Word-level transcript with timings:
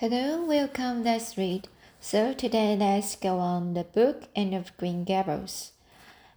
Hello, 0.00 0.44
welcome, 0.44 1.02
let's 1.02 1.38
read. 1.38 1.68
So 2.00 2.34
today 2.34 2.76
let's 2.76 3.16
go 3.16 3.38
on 3.38 3.72
the 3.72 3.84
book 3.84 4.24
Anne 4.36 4.52
of 4.52 4.76
Green 4.76 5.04
Gables. 5.04 5.72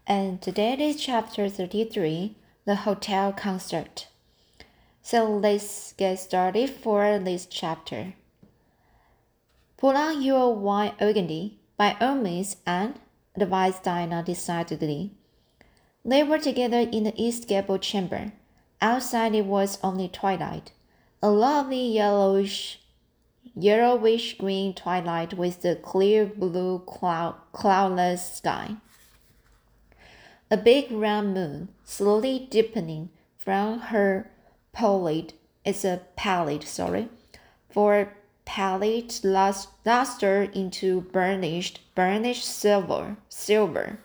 And 0.08 0.42
today 0.42 0.76
is 0.76 0.96
chapter 0.96 1.50
33, 1.50 2.38
The 2.64 2.76
Hotel 2.88 3.34
Concert. 3.34 4.08
So 5.02 5.30
let's 5.30 5.92
get 5.92 6.20
started 6.20 6.70
for 6.70 7.20
this 7.20 7.46
chapter. 7.48 8.14
Pull 9.76 9.98
on 9.98 10.22
your 10.22 10.56
wine 10.56 10.94
organdy, 11.02 11.56
by 11.76 11.98
all 12.00 12.16
means, 12.16 12.56
and 12.66 12.98
advised 13.36 13.84
Diana 13.84 14.24
decidedly. 14.24 15.12
They 16.06 16.24
were 16.24 16.40
together 16.40 16.80
in 16.80 17.04
the 17.04 17.22
east 17.22 17.50
gable 17.50 17.78
chamber. 17.78 18.32
Outside 18.80 19.36
it 19.36 19.44
was 19.44 19.80
only 19.84 20.08
twilight, 20.08 20.72
a 21.22 21.30
lovely 21.30 21.86
yellowish 21.92 22.80
yellowish 23.56 24.38
green 24.38 24.74
twilight 24.74 25.34
with 25.34 25.62
the 25.62 25.76
clear 25.76 26.26
blue 26.26 26.80
cloud, 26.80 27.36
cloudless 27.52 28.38
sky. 28.38 28.76
A 30.52 30.58
big 30.58 30.92
round 30.92 31.34
moon, 31.34 31.70
slowly 31.84 32.48
deepening 32.50 33.10
from 33.38 33.80
her 33.80 34.32
pallid, 34.74 35.34
it's 35.64 35.86
a 35.86 36.02
pallid, 36.16 36.64
sorry, 36.64 37.10
for 37.70 38.14
pallid 38.46 39.14
luster 39.24 40.44
into 40.54 41.02
burnished, 41.02 41.82
burnished 41.94 42.46
silver, 42.46 43.18
silver. 43.30 44.00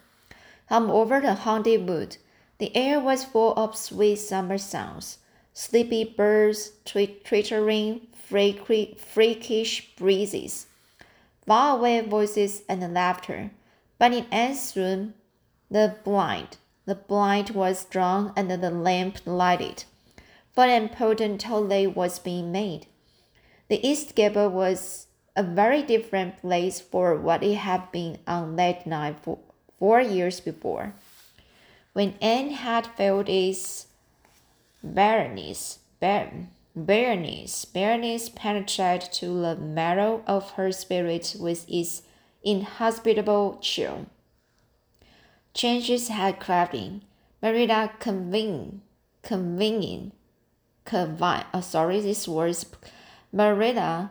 Hung 0.69 0.91
over 0.91 1.21
the 1.21 1.35
haunted 1.35 1.88
wood, 1.88 2.19
the 2.59 2.77
air 2.77 3.01
was 3.01 3.24
full 3.24 3.55
of 3.55 3.77
sweet 3.77 4.16
summer 4.16 4.59
sounds, 4.59 5.19
sleepy 5.52 6.05
birds 6.05 6.73
twittering 6.85 8.07
freakish 8.27 9.95
breezes, 9.96 10.66
faraway 11.46 12.01
voices 12.01 12.62
and 12.68 12.95
laughter. 12.95 13.51
But 13.99 14.12
in 14.12 14.26
room, 14.76 15.15
the 15.71 15.96
blind, 16.04 16.57
the 16.84 16.95
blind 16.95 17.51
was 17.51 17.84
drawn 17.84 18.32
and 18.37 18.51
the 18.51 18.71
lamp 18.71 19.18
lighted, 19.24 19.84
for 20.52 20.65
an 20.65 20.82
important 20.82 21.40
toilet 21.40 21.96
was 21.96 22.18
being 22.18 22.51
made. 22.52 22.87
The 23.68 23.87
east 23.87 24.15
gable 24.15 24.51
was 24.51 25.06
a 25.37 25.43
very 25.43 25.82
different 25.82 26.40
place 26.40 26.80
for 26.80 27.16
what 27.16 27.43
it 27.43 27.56
had 27.56 27.90
been 27.93 28.18
on 28.27 28.56
that 28.56 28.87
night 28.87 29.16
for 29.23 29.38
four 29.79 30.01
years 30.01 30.40
before, 30.40 30.95
when 31.93 32.15
Anne 32.21 32.51
had 32.51 32.87
felt 32.87 33.29
its 33.29 33.87
barrenness, 34.82 35.79
barren, 36.01 36.49
Bareness, 36.77 37.65
bareness 37.65 38.29
penetrated 38.29 39.13
to 39.13 39.27
the 39.41 39.55
marrow 39.55 40.25
of 40.27 40.53
her 40.53 40.73
spirit 40.73 41.37
with 41.39 41.65
its 41.69 42.03
inhospitable 42.43 43.59
chill. 43.61 44.07
Changes 45.55 46.09
had 46.09 46.41
crept 46.41 46.75
in. 46.75 47.02
Marilla 47.41 47.93
convene, 48.01 48.83
convening, 49.23 50.11
convine, 50.85 51.45
oh, 51.55 51.59
uh, 51.59 51.61
sorry, 51.61 52.01
this 52.01 52.27
was 52.27 52.67
Marilla 53.33 54.11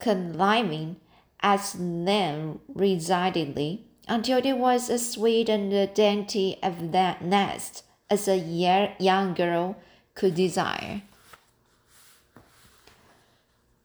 conniving 0.00 0.96
at 1.40 1.74
them 1.78 2.58
residedly 2.74 3.82
until 4.08 4.40
there 4.42 4.56
was 4.56 4.90
as 4.90 5.12
sweet 5.12 5.48
and 5.48 5.94
dainty 5.94 6.58
of 6.62 6.90
that 6.90 7.22
nest 7.22 7.84
as 8.08 8.26
a 8.26 8.36
young 8.98 9.34
girl 9.34 9.76
could 10.14 10.34
desire. 10.34 11.02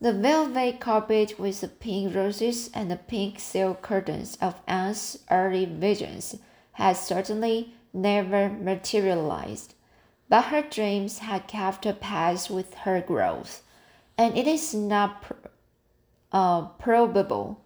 The 0.06 0.14
velvet 0.14 0.80
carpet 0.80 1.40
with 1.40 1.62
the 1.62 1.68
pink 1.68 2.14
roses 2.14 2.70
and 2.76 2.92
the 2.92 2.96
pink 2.96 3.40
silk 3.40 3.82
curtains 3.82 4.38
of 4.40 4.54
Anne's 4.68 5.18
early 5.32 5.66
visions 5.66 6.38
had 6.74 6.96
certainly 6.96 7.74
never 7.92 8.48
materialized, 8.48 9.74
but 10.30 10.44
her 10.44 10.62
dreams 10.62 11.18
had 11.26 11.48
kept 11.48 11.88
pace 12.02 12.52
with 12.52 12.76
her 12.86 13.02
growth, 13.02 13.64
and 14.16 14.38
it 14.38 14.46
is 14.46 14.76
not 14.76 15.24
pr 15.24 15.34
uh, 16.32 16.68
probable, 16.78 17.66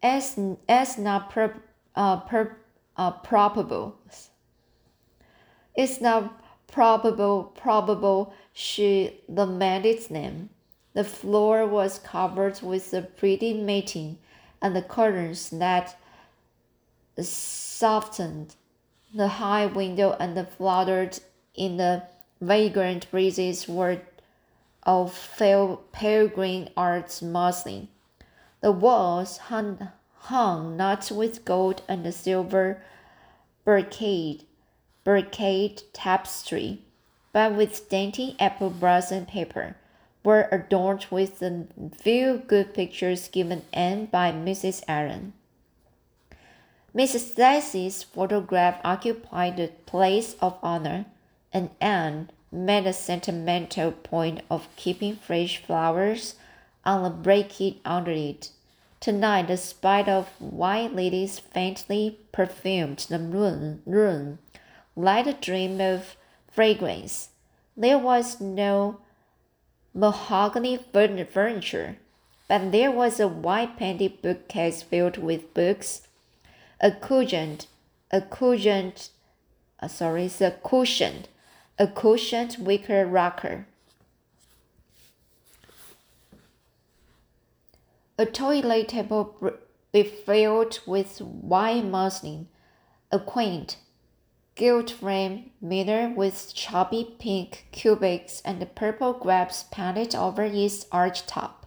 as, 0.00 0.38
as 0.68 0.96
not 0.96 1.28
pro 1.28 1.50
uh, 1.96 2.20
per, 2.20 2.56
uh, 2.96 3.10
probable. 3.10 3.98
It's 5.74 6.00
not 6.00 6.40
probable, 6.68 7.52
probable 7.56 8.32
she 8.52 9.22
lamented 9.26 9.96
its 9.96 10.08
name 10.08 10.50
the 10.92 11.04
floor 11.04 11.66
was 11.66 11.98
covered 12.00 12.60
with 12.62 12.92
a 12.92 13.02
pretty 13.02 13.54
matting, 13.54 14.18
and 14.60 14.74
the 14.74 14.82
curtains 14.82 15.50
that 15.50 15.96
softened 17.20 18.56
the 19.14 19.28
high 19.28 19.66
window 19.66 20.16
and 20.18 20.48
fluttered 20.48 21.18
in 21.54 21.76
the 21.76 22.02
vagrant 22.40 23.10
breezes 23.10 23.68
were 23.68 24.00
of 24.84 25.34
pale, 25.36 26.28
green 26.28 26.70
art 26.76 27.20
muslin. 27.22 27.88
The 28.60 28.72
walls 28.72 29.36
hung, 29.36 29.90
hung 30.14 30.76
not 30.76 31.10
with 31.10 31.44
gold 31.44 31.82
and 31.88 32.12
silver 32.12 32.82
brocade, 33.64 34.44
brocade 35.04 35.82
tapestry, 35.92 36.82
but 37.32 37.54
with 37.54 37.88
dainty 37.88 38.36
apple 38.40 38.70
blossom 38.70 39.26
paper 39.26 39.76
were 40.22 40.48
adorned 40.52 41.06
with 41.10 41.38
the 41.38 41.66
few 41.96 42.38
good 42.46 42.74
pictures 42.74 43.28
given 43.28 43.62
Anne 43.72 44.06
by 44.06 44.30
Mrs. 44.30 44.82
Allen. 44.86 45.32
Mrs. 46.94 47.32
Stacy's 47.32 48.02
photograph 48.02 48.80
occupied 48.84 49.56
the 49.56 49.68
place 49.86 50.34
of 50.40 50.58
honor, 50.62 51.06
and 51.52 51.70
Anne 51.80 52.30
made 52.52 52.86
a 52.86 52.92
sentimental 52.92 53.92
point 53.92 54.40
of 54.50 54.68
keeping 54.76 55.14
fresh 55.16 55.58
flowers 55.58 56.34
on 56.84 57.04
a 57.04 57.10
bracket 57.10 57.76
under 57.84 58.10
it. 58.10 58.50
Tonight, 58.98 59.42
the 59.42 59.54
despite 59.54 60.08
of 60.08 60.28
white 60.40 60.94
ladies 60.94 61.38
faintly 61.38 62.18
perfumed 62.32 63.06
the 63.08 63.18
room, 63.18 63.82
room 63.86 64.38
like 64.96 65.26
a 65.26 65.32
dream 65.32 65.80
of 65.80 66.16
fragrance, 66.50 67.28
there 67.76 67.98
was 67.98 68.40
no 68.40 68.98
mahogany 69.94 70.76
furniture, 70.76 71.96
but 72.48 72.72
there 72.72 72.90
was 72.90 73.20
a 73.20 73.28
white 73.28 73.76
painted 73.76 74.22
bookcase 74.22 74.82
filled 74.82 75.18
with 75.18 75.54
books, 75.54 76.02
a 76.80 76.90
cushioned, 76.90 77.66
a 78.10 78.20
cushioned, 78.20 79.08
uh, 79.80 79.88
sorry, 79.88 80.26
it's 80.26 80.40
a 80.40 80.50
cushioned, 80.50 81.28
a 81.78 81.86
cushioned 81.86 82.56
wicker 82.58 83.06
rocker. 83.06 83.66
A 88.18 88.26
toilet 88.26 88.88
table 88.88 89.58
be 89.92 90.02
filled 90.02 90.80
with 90.86 91.20
white 91.20 91.84
muslin, 91.84 92.48
a 93.10 93.18
quaint, 93.18 93.76
gilt 94.60 94.90
frame 94.90 95.50
mirror 95.58 96.12
with 96.14 96.52
chubby 96.52 97.16
pink 97.18 97.66
cubics 97.72 98.42
and 98.44 98.74
purple 98.74 99.14
grapes 99.14 99.64
painted 99.72 100.14
over 100.14 100.44
its 100.44 100.84
arch 100.92 101.26
top. 101.26 101.66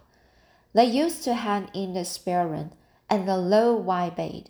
They 0.74 0.84
used 0.84 1.24
to 1.24 1.34
hang 1.34 1.70
in 1.74 1.94
the 1.94 2.04
spare 2.04 2.46
room 2.46 2.70
and 3.10 3.26
the 3.26 3.36
low 3.36 3.74
white 3.74 4.14
bed. 4.14 4.48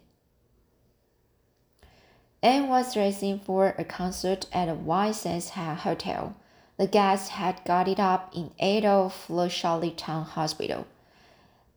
Anne 2.43 2.69
was 2.69 2.93
dressing 2.93 3.41
for 3.41 3.75
a 3.79 3.85
concert 3.85 4.45
at 4.53 4.77
White 4.77 5.15
Sands 5.15 5.49
hotel. 5.49 6.37
The 6.77 6.87
guests 6.87 7.31
had 7.31 7.65
got 7.65 7.89
it 7.89 7.99
up 7.99 8.31
in 8.37 8.51
of 8.85 9.25
the 9.27 9.49
Charlottetown 9.49 10.25
Hospital. 10.25 10.87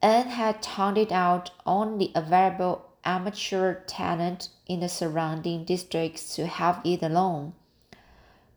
Anne 0.02 0.28
had 0.28 0.62
turned 0.62 0.98
it 0.98 1.14
out 1.14 1.52
on 1.66 1.98
the 1.98 2.12
available 2.14 2.87
amateur 3.08 3.76
talent 3.86 4.50
in 4.68 4.82
the 4.82 4.90
surrounding 4.90 5.64
districts 5.64 6.36
to 6.36 6.46
have 6.46 6.82
it 6.84 7.02
alone. 7.02 7.54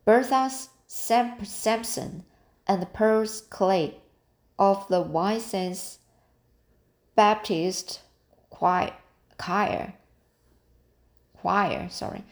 Bertha 0.04 0.50
Sampson 0.88 2.24
and 2.66 2.92
Pearl 2.92 3.26
Clay 3.48 3.94
of 4.58 4.88
the 4.88 5.38
Sands 5.38 5.98
Baptist 7.14 8.00
choir, 8.50 8.92
choir, 9.38 9.94
choir, 11.40 11.88
sorry, 11.88 12.24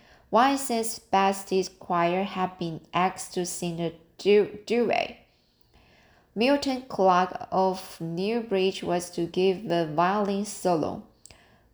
Sands 0.56 0.99
Baptist 0.99 1.79
choir 1.79 2.25
had 2.25 2.59
been 2.59 2.81
asked 2.93 3.35
to 3.35 3.47
sing 3.47 3.81
a 3.81 3.93
du 4.19 4.59
duet. 4.67 5.19
Milton 6.35 6.82
Clark 6.88 7.49
of 7.50 8.00
Newbridge 8.00 8.82
was 8.82 9.11
to 9.11 9.26
give 9.26 9.69
the 9.69 9.87
violin 9.87 10.44
solo. 10.44 11.03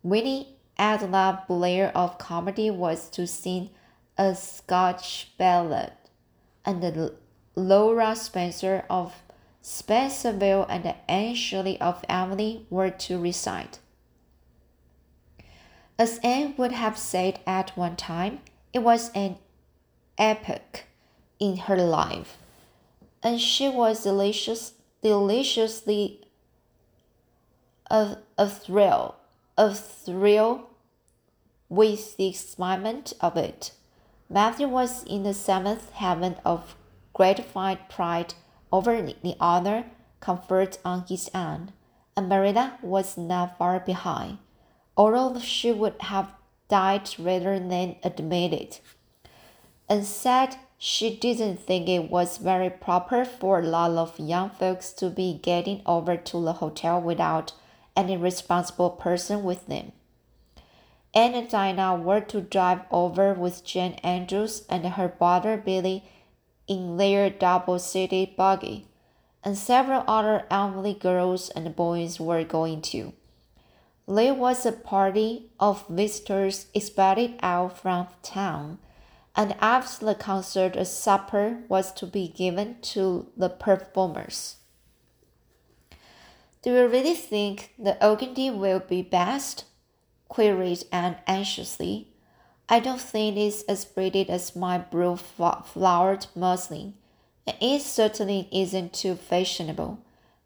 Winnie 0.05 0.55
Adela 0.77 1.45
Blair 1.47 1.91
of 1.97 2.19
Carmody 2.19 2.69
was 2.69 3.09
to 3.09 3.25
sing 3.25 3.71
a 4.19 4.35
Scotch 4.35 5.31
ballad, 5.39 5.93
and 6.63 7.11
Laura 7.55 8.15
Spencer 8.15 8.85
of 8.87 9.23
Spencerville 9.63 10.67
and 10.69 10.93
Anne 11.09 11.33
Shirley 11.33 11.81
of 11.81 12.05
Emily 12.07 12.67
were 12.69 12.91
to 12.91 13.19
recite. 13.19 13.79
As 15.97 16.19
Anne 16.19 16.53
would 16.55 16.73
have 16.73 16.99
said 16.99 17.39
at 17.47 17.75
one 17.75 17.95
time, 17.95 18.41
it 18.73 18.83
was 18.83 19.09
an 19.13 19.37
epoch 20.19 20.83
in 21.39 21.57
her 21.57 21.77
life, 21.77 22.37
and 23.23 23.41
she 23.41 23.67
was 23.67 24.03
delicious, 24.03 24.73
deliciously 25.01 26.21
a, 27.89 28.17
a 28.37 28.47
thrill, 28.47 29.15
a 29.57 29.73
thrill 29.73 30.69
with 31.69 32.17
the 32.17 32.27
excitement 32.27 33.13
of 33.21 33.37
it. 33.37 33.71
Matthew 34.29 34.67
was 34.67 35.03
in 35.03 35.23
the 35.23 35.33
seventh 35.33 35.91
heaven 35.91 36.35
of 36.43 36.75
gratified 37.13 37.89
pride 37.89 38.33
over 38.71 39.01
the 39.01 39.35
honor 39.39 39.85
conferred 40.19 40.77
on 40.83 41.05
his 41.07 41.29
aunt, 41.33 41.71
and 42.17 42.27
Marilla 42.27 42.77
was 42.81 43.17
not 43.17 43.57
far 43.57 43.79
behind, 43.79 44.39
although 44.97 45.39
she 45.39 45.71
would 45.71 45.95
have 46.01 46.33
died 46.67 47.09
rather 47.19 47.59
than 47.59 47.95
admit 48.03 48.51
it, 48.51 48.81
and 49.87 50.03
said 50.03 50.57
she 50.77 51.15
didn't 51.15 51.57
think 51.57 51.87
it 51.87 52.09
was 52.09 52.37
very 52.37 52.69
proper 52.69 53.23
for 53.23 53.59
a 53.59 53.65
lot 53.65 53.91
of 53.91 54.19
young 54.19 54.49
folks 54.49 54.91
to 54.91 55.09
be 55.09 55.39
getting 55.41 55.81
over 55.85 56.17
to 56.17 56.43
the 56.43 56.53
hotel 56.53 56.99
without 56.99 57.53
any 57.95 58.17
responsible 58.17 58.89
person 58.89 59.43
with 59.43 59.67
them. 59.67 59.91
Anne 61.13 61.33
and 61.33 61.49
Dinah 61.49 61.95
were 61.95 62.21
to 62.21 62.41
drive 62.41 62.81
over 62.91 63.33
with 63.33 63.63
Jane 63.63 63.93
Andrews 64.03 64.65
and 64.69 64.85
her 64.85 65.07
brother 65.07 65.55
Billy 65.55 66.03
in 66.67 66.97
their 66.97 67.29
double 67.29 67.79
seated 67.79 68.35
buggy, 68.35 68.87
and 69.43 69.57
several 69.57 70.03
other 70.07 70.45
Emily 70.51 70.93
girls 70.93 71.49
and 71.51 71.75
boys 71.75 72.19
were 72.19 72.43
going 72.43 72.81
too. 72.81 73.13
There 74.07 74.33
was 74.33 74.65
a 74.65 74.71
party 74.71 75.51
of 75.59 75.87
visitors 75.87 76.67
expected 76.73 77.39
out 77.41 77.77
from 77.77 78.07
town, 78.21 78.79
and 79.35 79.55
after 79.59 80.05
the 80.05 80.15
concert, 80.15 80.75
a 80.75 80.85
supper 80.85 81.63
was 81.69 81.91
to 81.93 82.05
be 82.05 82.27
given 82.27 82.77
to 82.81 83.27
the 83.37 83.49
performers. 83.49 84.57
Do 86.65 86.73
you 86.73 86.87
really 86.87 87.13
think 87.13 87.75
the 87.77 87.95
organdy 88.01 88.49
will 88.49 88.79
be 88.79 89.03
best? 89.03 89.65
queried 90.27 90.83
Anne 90.91 91.17
anxiously. 91.27 92.07
I 92.67 92.79
don't 92.79 92.99
think 92.99 93.37
it's 93.37 93.61
as 93.69 93.85
pretty 93.85 94.27
as 94.27 94.55
my 94.55 94.79
blue 94.79 95.15
flowered 95.15 96.25
muslin, 96.33 96.95
and 97.45 97.55
it 97.61 97.83
certainly 97.83 98.49
isn't 98.51 98.93
too 98.93 99.13
fashionable, 99.13 99.99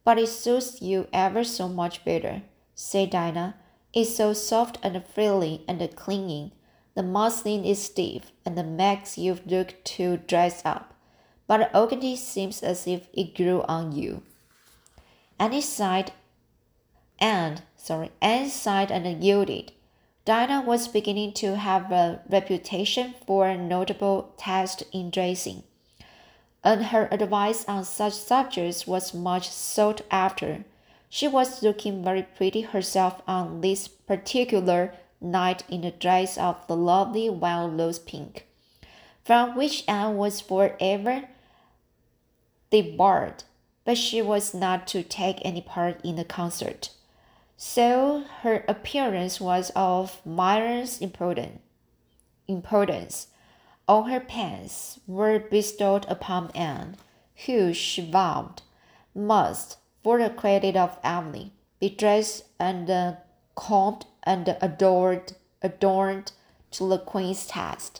but 0.04 0.20
it 0.20 0.28
suits 0.28 0.82
you 0.82 1.08
ever 1.14 1.46
so 1.46 1.70
much 1.70 2.04
better, 2.04 2.42
said 2.76 3.12
Dinah. 3.12 3.56
It's 3.94 4.14
so 4.14 4.34
soft 4.34 4.78
and 4.84 5.02
frilly 5.06 5.64
and 5.70 5.96
clinging. 5.96 6.52
The 6.96 7.04
muslin 7.04 7.64
is 7.64 7.82
stiff 7.82 8.34
and 8.46 8.58
the 8.58 8.66
makes 8.66 9.18
you 9.18 9.40
look 9.46 9.82
too 9.86 10.18
dressed 10.18 10.66
up, 10.66 10.94
but 11.48 11.60
the 11.60 11.80
organdy 11.80 12.18
seems 12.18 12.62
as 12.62 12.88
if 12.88 13.08
it 13.14 13.38
grew 13.38 13.62
on 13.70 13.94
you. 13.94 14.24
Annie 15.40 15.62
sighed 15.62 16.12
and 17.20 17.62
sorry, 17.76 18.12
Anne 18.22 18.50
sighed 18.50 18.92
and 18.92 19.24
yielded. 19.24 19.72
Dinah 20.26 20.62
was 20.62 20.88
beginning 20.88 21.34
to 21.34 21.56
have 21.56 21.92
a 21.92 22.22
reputation 22.30 23.16
for 23.26 23.56
notable 23.56 24.34
taste 24.38 24.84
in 24.92 25.10
dressing, 25.10 25.64
and 26.64 26.86
her 26.88 27.08
advice 27.12 27.66
on 27.68 27.84
such 27.84 28.14
subjects 28.14 28.86
was 28.86 29.14
much 29.14 29.50
sought 29.50 30.02
after. 30.12 30.66
She 31.10 31.28
was 31.28 31.64
looking 31.64 32.04
very 32.04 32.24
pretty 32.24 32.62
herself 32.62 33.22
on 33.28 33.62
this 33.62 33.88
particular 33.88 34.94
night 35.20 35.64
in 35.68 35.84
a 35.84 35.92
dress 35.92 36.38
of 36.38 36.68
the 36.68 36.76
lovely 36.76 37.30
wild 37.30 37.78
rose 37.80 38.00
pink, 38.00 38.46
from 39.24 39.56
which 39.56 39.84
Anne 39.88 40.16
was 40.16 40.42
forever 40.42 41.28
debarred, 42.70 43.44
but 43.90 43.98
she 43.98 44.22
was 44.22 44.54
not 44.54 44.86
to 44.86 45.02
take 45.02 45.40
any 45.42 45.62
part 45.62 46.00
in 46.04 46.16
the 46.16 46.24
concert 46.24 46.92
so 47.62 48.24
her 48.44 48.64
appearance 48.70 49.42
was 49.42 49.70
of 49.76 50.26
minor 50.26 50.86
importance. 51.02 51.60
importance. 52.48 53.28
All 53.86 54.04
her 54.04 54.22
pains 54.22 55.00
were 55.06 55.40
bestowed 55.40 56.06
upon 56.08 56.52
Anne, 56.56 56.96
who, 57.46 57.74
she 57.74 58.10
vowed, 58.10 58.62
must, 59.14 59.76
for 60.02 60.20
the 60.20 60.30
credit 60.30 60.78
of 60.78 60.98
Emily, 61.04 61.52
be 61.82 61.90
dressed 61.90 62.46
and 62.60 62.90
uh, 62.90 63.16
combed 63.56 64.06
and 64.24 64.56
adored, 64.62 65.34
adorned 65.62 66.32
to 66.72 66.88
the 66.88 66.98
Queen's 67.00 67.46
taste. 67.46 68.00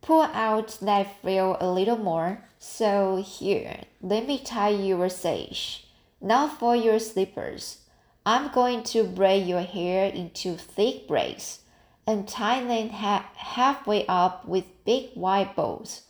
Pull 0.00 0.22
out 0.22 0.78
that 0.80 1.20
frill 1.20 1.58
a 1.60 1.70
little 1.70 1.98
more. 1.98 2.44
So 2.62 3.24
here, 3.26 3.84
let 4.02 4.26
me 4.26 4.38
tie 4.38 4.68
your 4.68 5.08
sash. 5.08 5.86
Now 6.20 6.46
for 6.46 6.76
your 6.76 6.98
slippers. 6.98 7.78
I'm 8.26 8.52
going 8.52 8.82
to 8.92 9.04
braid 9.04 9.46
your 9.46 9.62
hair 9.62 10.10
into 10.10 10.56
thick 10.56 11.08
braids 11.08 11.60
and 12.06 12.28
tie 12.28 12.62
them 12.62 12.90
ha 12.90 13.30
halfway 13.34 14.06
up 14.06 14.46
with 14.46 14.84
big 14.84 15.12
white 15.14 15.56
bows. 15.56 16.02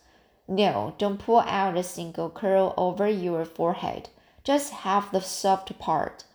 No, 0.45 0.93
don't 0.97 1.19
pull 1.19 1.39
out 1.39 1.77
a 1.77 1.83
single 1.83 2.29
curl 2.29 2.73
over 2.75 3.07
your 3.07 3.45
forehead, 3.45 4.09
just 4.43 4.73
half 4.73 5.09
the 5.09 5.21
soft 5.21 5.79
part. 5.79 6.25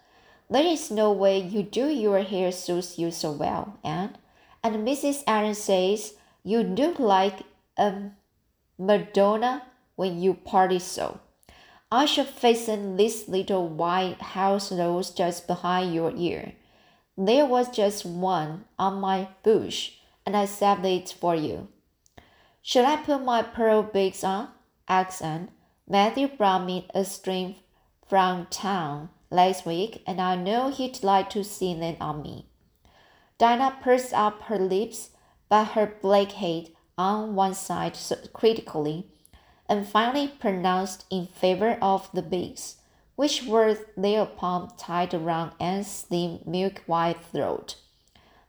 There 0.49 0.65
is 0.65 0.91
no 0.91 1.13
way 1.13 1.39
you 1.41 1.63
do 1.63 1.89
your 1.89 2.23
hair 2.23 2.53
suits 2.53 2.99
you 2.99 3.11
so 3.11 3.33
well, 3.33 3.79
Anne. 3.85 4.17
And 4.65 4.77
Mrs. 4.77 5.25
Allen 5.27 5.55
says 5.55 6.15
you 6.43 6.63
look 6.63 6.99
like 6.99 7.43
a 7.77 8.13
Madonna 8.79 9.63
when 9.97 10.21
you 10.21 10.35
party 10.35 10.79
so. 10.79 11.21
I 11.91 12.05
shall 12.05 12.25
fasten 12.25 12.97
this 12.97 13.29
little 13.29 13.69
white 13.69 14.21
house 14.21 14.71
rose 14.71 15.11
just 15.11 15.47
behind 15.47 15.95
your 15.95 16.13
ear. 16.17 16.53
There 17.17 17.47
was 17.47 17.71
just 17.71 18.05
one 18.05 18.65
on 18.79 19.01
my 19.01 19.29
bush, 19.43 19.93
and 20.25 20.37
I 20.37 20.45
saved 20.45 20.85
it 20.85 21.15
for 21.19 21.35
you. 21.35 21.69
Shall 22.63 22.85
I 22.85 22.97
put 22.97 23.23
my 23.23 23.43
pearl 23.43 23.83
beads 23.83 24.23
on? 24.25 24.49
asked 24.89 25.23
Anne. 25.23 25.51
Matthew 25.89 26.29
brought 26.29 26.65
me 26.65 26.89
a 26.95 27.05
string 27.05 27.57
from 28.07 28.47
town 28.51 29.11
last 29.31 29.65
week, 29.65 30.03
and 30.07 30.21
I 30.21 30.35
know 30.37 30.71
he'd 30.71 31.03
like 31.03 31.31
to 31.31 31.45
see 31.45 31.75
them 31.75 31.97
on 32.01 32.23
me. 32.23 32.47
Dinah 33.39 33.79
pursed 33.83 34.13
up 34.13 34.43
her 34.43 34.59
lips, 34.59 35.11
but 35.49 35.69
her 35.69 35.95
black 36.03 36.33
head 36.33 36.71
on 36.99 37.35
one 37.35 37.55
side 37.55 37.97
critically 38.33 39.13
and 39.69 39.87
finally 39.87 40.29
pronounced 40.29 41.05
in 41.11 41.27
favor 41.27 41.79
of 41.83 42.11
the 42.13 42.23
beads, 42.23 42.77
which 43.17 43.45
were 43.45 43.77
thereupon 43.97 44.71
tied 44.77 45.15
around 45.15 45.53
Anne's 45.59 46.03
thin 46.03 46.41
milk 46.47 46.83
white 46.87 47.21
throat. 47.33 47.77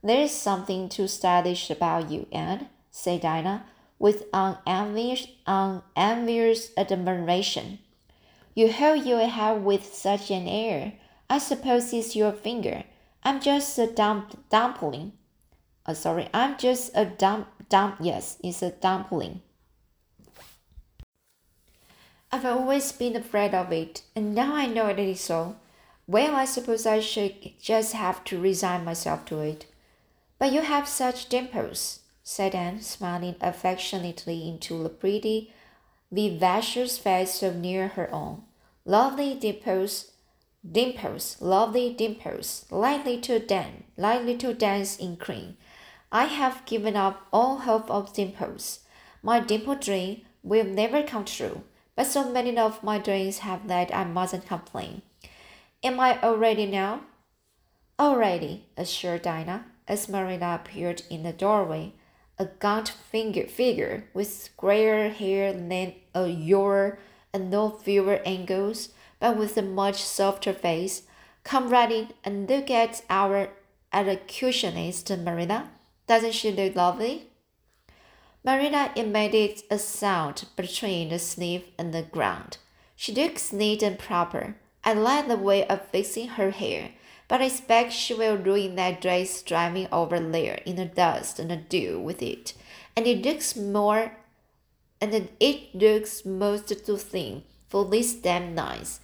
There 0.03 0.21
is 0.21 0.31
something 0.31 0.89
too 0.89 1.07
stylish 1.07 1.69
about 1.69 2.12
you, 2.12 2.27
Anne, 2.31 2.69
said 2.91 3.21
Dinah, 3.21 3.65
with 4.00 4.25
unenvious, 4.33 5.27
unenvious 5.47 6.71
admiration. 6.77 7.79
You 8.53 8.71
hold 8.71 9.05
your 9.05 9.25
head 9.27 9.63
with 9.63 9.93
such 9.93 10.31
an 10.31 10.47
air. 10.47 10.93
I 11.29 11.39
suppose 11.39 11.93
it's 11.93 12.15
your 12.15 12.31
finger. 12.31 12.83
I'm 13.24 13.41
just 13.41 13.77
a 13.77 13.88
dump 13.88 14.50
dumpling. 14.50 15.13
Oh, 15.86 15.93
sorry, 15.93 16.29
I'm 16.33 16.57
just 16.57 16.91
a 16.95 17.05
dump 17.05 17.47
dump. 17.69 17.97
Yes, 18.00 18.38
it's 18.43 18.62
a 18.62 18.71
dumpling. 18.71 19.41
I've 22.29 22.43
always 22.43 22.91
been 22.91 23.15
afraid 23.15 23.53
of 23.53 23.72
it, 23.72 24.01
and 24.13 24.36
now 24.36 24.53
I 24.53 24.65
know 24.65 24.88
it 24.88 25.00
is 25.00 25.22
so. 25.22 25.55
Well, 26.07 26.36
I 26.36 26.43
suppose 26.43 26.86
I 26.86 27.00
should 27.00 27.57
just 27.62 27.93
have 27.93 28.22
to 28.25 28.39
resign 28.39 28.84
myself 28.84 29.24
to 29.25 29.39
it. 29.39 29.65
But 30.38 30.51
you 30.51 30.60
have 30.60 30.89
such 30.89 31.29
dimples, 31.29 32.01
said 32.24 32.53
Anne, 32.53 32.81
smiling 32.81 33.36
affectionately 33.39 34.46
into 34.46 34.84
the 34.84 34.89
pretty, 34.89 35.53
vivacious 36.12 36.98
face 36.98 37.36
so 37.36 37.53
near 37.53 37.88
her 37.89 38.13
own. 38.13 38.43
Lovely 38.84 39.34
dimples, 39.34 40.12
dimples, 40.69 41.38
lovely 41.39 41.93
dimples, 41.93 42.65
likely 42.69 43.22
to 43.22 43.39
dance, 43.39 43.86
likely 43.96 44.36
to 44.38 44.53
dance 44.53 44.98
in 44.98 45.15
cream. 45.15 45.55
I 46.12 46.25
have 46.25 46.65
given 46.65 46.98
up 46.98 47.25
all 47.31 47.60
hope 47.60 47.89
of 47.89 48.13
dimples. 48.13 48.81
My 49.24 49.39
dimple 49.39 49.75
dream 49.75 50.25
will 50.43 50.65
never 50.65 51.03
come 51.03 51.24
true 51.24 51.63
but 51.98 52.06
so 52.06 52.32
many 52.32 52.56
of 52.58 52.84
my 52.84 53.00
dreams 53.00 53.39
have 53.39 53.68
that 53.68 53.94
I 53.94 54.04
mustn't 54.06 54.46
complain. 54.46 55.01
Am 55.84 56.00
I 56.00 56.22
all 56.22 56.38
ready 56.38 56.68
now? 56.68 57.01
All 57.98 58.16
ready, 58.16 58.68
assured 58.77 59.24
Dinah, 59.24 59.66
as 59.88 60.08
Marilla 60.08 60.54
appeared 60.56 61.01
in 61.10 61.24
the 61.24 61.34
doorway, 61.34 61.94
a 62.38 62.46
gaunt 62.46 62.89
figure 62.89 64.04
with 64.13 64.50
grayer 64.56 65.10
hair 65.10 65.51
than 65.51 65.96
a 66.13 66.27
yaller 66.27 67.00
and 67.34 67.50
no 67.50 67.72
fewer 67.72 68.22
angles, 68.24 68.89
but 69.20 69.36
with 69.36 69.58
a 69.58 69.63
much 69.63 70.04
softer 70.04 70.54
face. 70.54 71.01
Come 71.44 71.70
right 71.70 71.92
in 71.92 72.10
and 72.24 72.48
look 72.48 72.70
at 72.70 73.01
our 73.10 73.50
elocutionist, 73.92 75.10
Marina. 75.24 75.72
Doesn't 76.06 76.36
she 76.36 76.51
look 76.51 76.75
lovely? 76.75 77.32
Marina 78.48 78.94
emitted 78.96 79.62
a 79.70 79.77
sound 79.77 80.46
between 80.56 81.10
the 81.10 81.20
sniff 81.20 81.63
and 81.77 81.94
the 81.94 82.04
ground. 82.04 82.56
She 82.96 83.13
looks 83.13 83.51
neat 83.51 83.84
and 83.84 84.00
proper. 84.00 84.56
I 84.86 84.94
like 84.94 85.27
the 85.27 85.36
way 85.36 85.68
of 85.68 85.89
fixing 85.89 86.30
her 86.30 86.51
hair, 86.51 86.92
but 87.27 87.42
I 87.42 87.48
expect 87.48 87.92
she 87.92 88.13
will 88.13 88.38
ruin 88.38 88.75
that 88.77 89.01
dress 89.01 89.42
driving 89.42 89.89
over 89.92 90.18
there 90.18 90.62
in 90.66 90.77
the 90.77 90.86
dust 90.86 91.39
and 91.39 91.51
the 91.51 91.58
dew 91.58 92.00
with 92.00 92.22
it. 92.22 92.54
And 92.96 93.06
it 93.06 93.25
looks 93.25 93.58
more 93.58 94.13
and 95.01 95.30
it 95.42 95.75
looks 95.75 96.25
most 96.25 96.70
too 96.86 96.96
thin 96.96 97.44
for 97.68 97.84
this 97.84 98.13
damn 98.13 98.56
nice. 98.56 99.01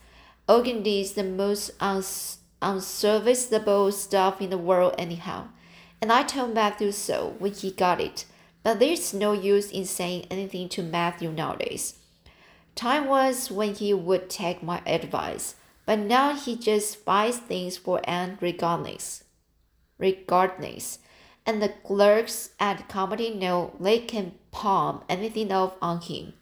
Organdy 0.48 1.02
is 1.02 1.16
the 1.16 1.24
most 1.26 1.72
uns- 1.82 2.38
unserviceable 2.62 3.92
stuff 3.92 4.40
in 4.40 4.52
the 4.52 4.58
world 4.58 4.96
anyhow. 4.98 5.50
And 6.02 6.14
I 6.14 6.24
told 6.24 6.54
Matthew 6.54 6.94
so 6.94 7.36
when 7.40 7.52
he 7.52 7.72
got 7.72 8.00
it. 8.00 8.24
But 8.64 8.80
there's 8.80 9.14
no 9.14 9.34
use 9.34 9.70
in 9.70 9.86
saying 9.86 10.28
anything 10.32 10.70
to 10.70 10.82
Matthew 10.82 11.32
nowadays. 11.32 11.96
Time 12.76 13.08
was 13.08 13.52
when 13.52 13.76
he 13.76 13.94
would 13.94 14.30
take 14.30 14.64
my 14.64 14.82
advice, 14.86 15.56
but 15.86 16.00
now 16.00 16.36
he 16.36 16.56
just 16.56 17.06
buys 17.06 17.38
things 17.38 17.78
for 17.78 18.02
Anne 18.06 18.38
regardless. 18.42 19.26
Regardless. 20.00 21.00
And 21.46 21.62
the 21.62 21.70
clerks 21.70 22.52
at 22.60 22.78
the 22.78 22.84
company 22.84 23.30
know 23.30 23.76
they 23.80 24.00
can 24.00 24.34
palm 24.52 25.04
anything 25.10 25.52
off 25.52 25.74
on 25.82 26.00
him. 26.02 26.34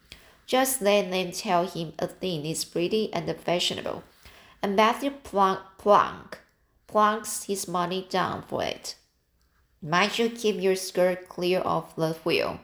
Just 0.46 0.80
let 0.80 1.10
them 1.10 1.32
tell 1.32 1.66
him 1.66 1.92
a 1.98 2.06
thing 2.06 2.46
is 2.46 2.64
pretty 2.64 3.12
and 3.12 3.28
fashionable. 3.36 4.04
And 4.62 4.76
Matthew 4.76 5.10
plunk, 5.10 5.60
plunk, 5.76 6.38
plunks 6.86 7.44
his 7.44 7.66
money 7.66 8.06
down 8.08 8.42
for 8.42 8.62
it. 8.62 8.94
Mind 9.82 10.16
you 10.16 10.30
keep 10.30 10.60
your 10.60 10.76
skirt 10.76 11.28
clear 11.28 11.58
of 11.58 11.92
the 11.96 12.12
wheel 12.24 12.60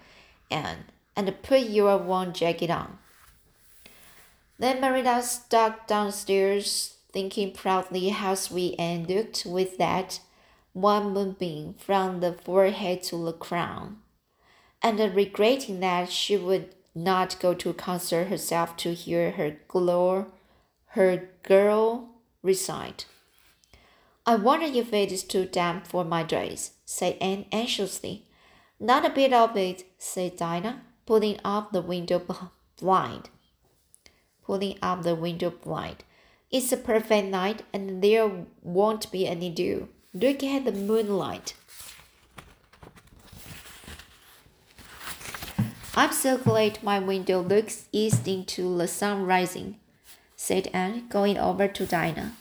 and 0.51 0.85
and 1.17 1.43
put 1.43 1.63
your 1.63 1.99
warm 1.99 2.33
jacket 2.33 2.71
on. 2.71 2.99
Then 4.57 4.81
Marina 4.81 5.21
stuck 5.23 5.89
downstairs, 5.89 6.97
thinking 7.13 7.53
proudly 7.53 8.11
how 8.11 8.35
sweet 8.35 8.79
Anne 8.79 9.07
looked 9.07 9.45
with 9.45 9.79
that 9.79 10.21
one 10.73 11.13
moonbeam 11.13 11.75
from 11.75 12.21
the 12.21 12.33
forehead 12.33 13.03
to 13.05 13.25
the 13.25 13.33
crown, 13.33 13.99
and 14.81 15.01
regretting 15.17 15.81
that 15.81 16.13
she 16.13 16.37
would 16.37 16.73
not 16.95 17.41
go 17.41 17.53
to 17.55 17.73
concert 17.73 18.29
herself 18.29 18.77
to 18.77 18.95
hear 18.95 19.33
her 19.33 19.57
glow, 19.67 20.27
her 20.89 21.29
girl 21.43 22.11
recite. 22.43 23.07
I 24.29 24.35
wonder 24.35 24.67
if 24.67 24.93
it 24.93 25.11
is 25.11 25.25
too 25.25 25.47
damp 25.47 25.87
for 25.87 26.05
my 26.05 26.23
dress, 26.23 26.73
said 26.85 27.17
Anne 27.21 27.47
anxiously. 27.51 28.27
Not 28.79 29.07
a 29.07 29.11
bit 29.11 29.33
of 29.33 29.57
it, 29.57 29.85
said 29.99 30.37
Dinah, 30.37 30.83
pulling 31.07 31.39
up 31.45 31.73
the 31.73 31.83
window 31.83 32.21
blind 32.79 33.31
pulling 34.49 34.79
up 34.81 35.03
the 35.03 35.15
window 35.15 35.51
blind. 35.51 36.03
It's 36.51 36.73
a 36.73 36.79
perfect 36.79 37.29
night 37.29 37.63
and 37.73 38.03
there 38.03 38.47
won't 38.63 39.13
be 39.13 39.29
any 39.29 39.51
dew. 39.51 39.91
Look 40.15 40.43
at 40.43 40.65
the 40.65 40.73
moonlight. 40.73 41.53
I'm 45.95 46.13
so 46.13 46.39
glad 46.39 46.83
my 46.83 46.99
window 46.99 47.43
looks 47.43 47.89
east 47.93 48.27
into 48.27 48.79
the 48.79 48.89
sun 48.89 49.27
rising, 49.27 49.77
said 50.35 50.69
Anne, 50.73 51.09
going 51.09 51.37
over 51.37 51.69
to 51.69 51.85
Dinah. 51.85 52.33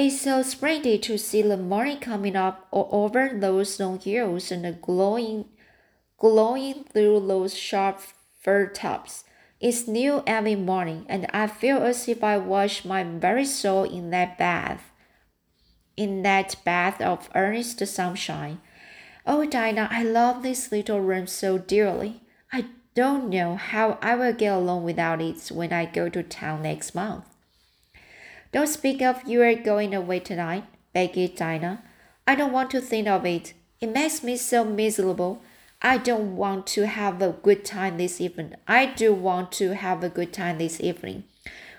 It's 0.00 0.20
so 0.20 0.42
splendid 0.42 1.02
to 1.02 1.18
see 1.18 1.42
the 1.42 1.56
morning 1.56 1.98
coming 1.98 2.36
up 2.36 2.68
over 2.70 3.30
those 3.34 3.80
long 3.80 3.98
hills 3.98 4.52
and 4.52 4.80
glowing, 4.80 5.46
glowing 6.16 6.84
through 6.84 7.26
those 7.26 7.58
sharp 7.58 8.00
fir 8.38 8.68
tops. 8.68 9.24
It's 9.58 9.88
new 9.88 10.22
every 10.24 10.54
morning, 10.54 11.04
and 11.08 11.26
I 11.34 11.48
feel 11.48 11.78
as 11.78 12.06
if 12.06 12.22
I 12.22 12.38
wash 12.38 12.84
my 12.84 13.02
very 13.02 13.44
soul 13.44 13.82
in 13.82 14.10
that 14.10 14.38
bath. 14.38 14.84
In 15.96 16.22
that 16.22 16.54
bath 16.64 17.00
of 17.00 17.28
earnest 17.34 17.84
sunshine. 17.84 18.60
Oh, 19.26 19.44
Dinah, 19.44 19.88
I 19.90 20.04
love 20.04 20.44
this 20.44 20.70
little 20.70 21.00
room 21.00 21.26
so 21.26 21.58
dearly. 21.58 22.20
I 22.52 22.66
don't 22.94 23.30
know 23.30 23.56
how 23.56 23.98
I 24.00 24.14
will 24.14 24.32
get 24.32 24.52
along 24.52 24.84
without 24.84 25.20
it 25.20 25.48
when 25.48 25.72
I 25.72 25.86
go 25.86 26.08
to 26.08 26.22
town 26.22 26.62
next 26.62 26.94
month. 26.94 27.24
Don't 28.50 28.66
speak 28.66 29.02
of 29.02 29.28
your 29.28 29.54
going 29.54 29.94
away 29.94 30.20
tonight, 30.20 30.64
begged 30.94 31.36
Dinah. 31.36 31.82
I 32.26 32.34
don't 32.34 32.52
want 32.52 32.70
to 32.70 32.80
think 32.80 33.06
of 33.06 33.26
it. 33.26 33.52
It 33.80 33.92
makes 33.92 34.22
me 34.22 34.36
so 34.36 34.64
miserable. 34.64 35.42
I 35.82 35.98
don't 35.98 36.34
want 36.34 36.66
to 36.68 36.86
have 36.86 37.20
a 37.20 37.32
good 37.32 37.64
time 37.64 37.98
this 37.98 38.20
evening. 38.20 38.54
I 38.66 38.86
do 38.86 39.12
want 39.12 39.52
to 39.52 39.74
have 39.74 40.02
a 40.02 40.08
good 40.08 40.32
time 40.32 40.58
this 40.58 40.80
evening. 40.80 41.24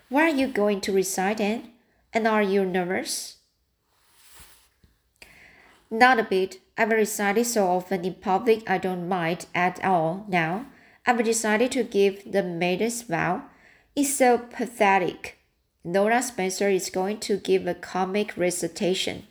Where 0.10 0.26
are 0.26 0.36
you 0.36 0.48
going 0.48 0.80
to 0.82 0.94
recite 0.94 1.40
in? 1.40 1.72
And 2.14 2.28
are 2.28 2.44
you 2.44 2.66
nervous? 2.66 3.38
Not 5.92 6.20
a 6.20 6.24
bit. 6.24 6.60
I've 6.78 6.92
recited 6.92 7.46
so 7.46 7.68
often 7.68 8.06
in 8.06 8.14
public 8.14 8.70
I 8.70 8.78
don't 8.78 9.10
mind 9.10 9.48
at 9.56 9.84
all 9.84 10.26
now. 10.30 10.68
I've 11.06 11.24
decided 11.24 11.72
to 11.72 11.84
give 11.84 12.32
the 12.32 12.44
Maiden's 12.44 13.02
Vow. 13.02 13.44
It's 13.96 14.14
so 14.14 14.38
pathetic. 14.38 15.38
Nora 15.83 16.21
Spencer 16.21 16.67
is 16.67 16.89
going 16.89 17.19
to 17.21 17.38
give 17.38 17.65
a 17.65 17.74
comic 17.74 18.36
recitation, 18.36 19.27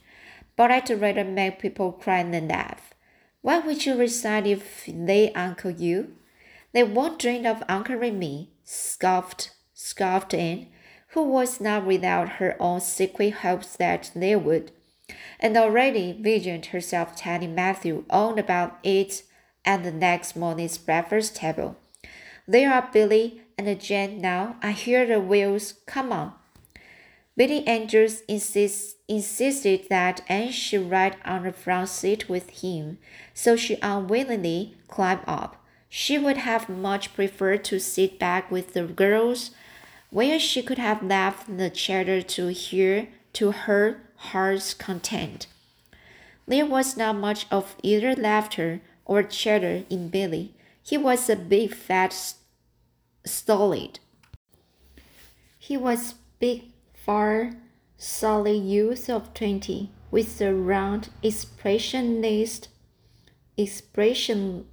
but 0.57 0.71
I'd 0.71 0.89
rather 0.89 1.25
make 1.25 1.59
people 1.59 1.93
cry 1.93 2.23
than 2.23 2.49
laugh. 2.49 2.95
What 3.43 3.67
would 3.67 3.85
you 3.85 3.97
recite 3.97 4.47
if 4.47 4.85
they 4.87 5.31
uncle 5.35 5.71
you? 5.71 6.15
They 6.73 6.85
won't 6.85 7.19
dream 7.19 7.45
of 7.45 7.63
uncling 7.69 8.19
me, 8.19 8.51
scoffed, 8.65 9.51
scoffed 9.75 10.33
Anne, 10.33 10.69
who 11.09 11.23
was 11.23 11.61
not 11.61 11.85
without 11.85 12.29
her 12.41 12.57
own 12.59 12.81
secret 12.81 13.35
hopes 13.35 13.77
that 13.77 14.11
they 14.15 14.35
would, 14.35 14.73
and 15.39 15.57
already 15.57 16.17
visioned 16.19 16.67
herself 16.67 17.15
telling 17.15 17.55
Matthew 17.55 18.05
all 18.09 18.39
about 18.39 18.79
it 18.83 19.23
at 19.67 19.83
the 19.83 19.93
next 19.93 20.35
morning's 20.35 20.79
breakfast 20.79 21.37
table. 21.37 21.77
There 22.47 22.73
are 22.73 22.89
Billy 22.91 23.43
and 23.59 23.79
Jane 23.81 24.23
now. 24.23 24.57
I 24.63 24.73
hear 24.73 25.07
the 25.07 25.21
wheels. 25.21 25.75
Come 25.87 26.13
on. 26.13 26.33
Billy 27.39 27.65
Andrews 27.69 28.23
insists 28.27 28.97
insisted 29.07 29.87
that 29.89 30.23
Anne 30.29 30.51
should 30.51 30.91
ride 30.91 31.17
on 31.25 31.45
the 31.45 31.53
front 31.53 31.89
seat 31.89 32.29
with 32.29 32.51
him, 32.63 32.99
so 33.33 33.55
she 33.55 33.79
unwillingly 33.81 34.75
climbed 34.89 35.23
up. 35.25 35.65
She 35.89 36.19
would 36.19 36.39
have 36.39 36.69
much 36.69 37.15
preferred 37.15 37.63
to 37.67 37.79
sit 37.79 38.19
back 38.19 38.51
with 38.51 38.75
the 38.75 38.83
girls, 38.83 39.53
where 40.11 40.41
she 40.41 40.63
could 40.63 40.79
have 40.79 41.01
left 41.01 41.57
the 41.57 41.71
chatter 41.71 42.23
to 42.23 42.49
hear 42.49 43.07
to 43.35 43.53
her 43.53 44.01
heart's 44.17 44.75
content. 44.75 45.47
There 46.49 46.67
was 46.67 46.97
not 46.97 47.15
much 47.15 47.47
of 47.53 47.77
either 47.85 48.17
laughter 48.17 48.81
or 49.05 49.23
chatter 49.23 49.85
in 49.89 50.09
Billy. 50.09 50.55
He 50.83 50.99
was 50.99 51.31
a 51.31 51.37
big, 51.37 51.73
fat, 51.73 52.35
stolid. 53.25 54.01
He 55.57 55.77
was 55.77 56.17
big, 56.41 56.68
far 57.09 57.53
solid 57.97 58.63
youth 58.63 59.09
of 59.09 59.33
twenty, 59.33 59.91
with 60.11 60.43
a 60.43 60.55
round, 60.55 61.09
expressionless, 61.23 62.69
expressionless, 63.57 64.67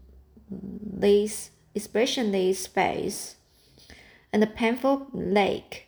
expressionless 1.74 2.68
face, 2.68 3.38
and 4.34 4.44
a 4.44 4.48
painful 4.48 5.08
lack, 5.14 5.88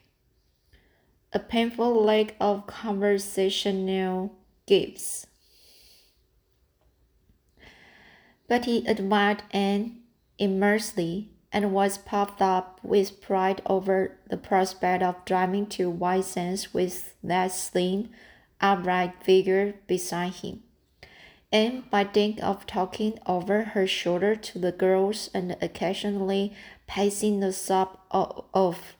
a 1.33 1.39
painful 1.39 2.01
lack 2.01 2.33
of 2.39 2.65
conversational 2.65 4.33
gifts. 4.65 5.27
But 8.47 8.63
he 8.63 8.87
admired 8.87 9.43
Anne 9.51 9.99
immensely 10.39 11.29
and 11.51 11.71
was 11.71 11.97
puffed 11.97 12.41
up 12.41 12.79
with 12.83 13.21
pride 13.21 13.61
over 13.65 14.17
the 14.29 14.37
prospect 14.37 15.01
of 15.01 15.23
driving 15.25 15.65
to 15.65 15.89
White 15.89 16.25
Sands 16.25 16.73
with 16.73 17.15
that 17.23 17.51
slim, 17.51 18.09
upright 18.59 19.23
figure 19.23 19.75
beside 19.87 20.33
him. 20.33 20.63
And 21.51 21.89
by 21.89 22.03
dint 22.03 22.41
of 22.41 22.65
talking 22.65 23.19
over 23.25 23.63
her 23.63 23.87
shoulder 23.87 24.35
to 24.35 24.59
the 24.59 24.73
girls 24.73 25.29
and 25.33 25.55
occasionally 25.61 26.53
passing 26.87 27.39
the 27.39 27.53
sop 27.53 28.05
of, 28.11 28.43
of 28.53 28.95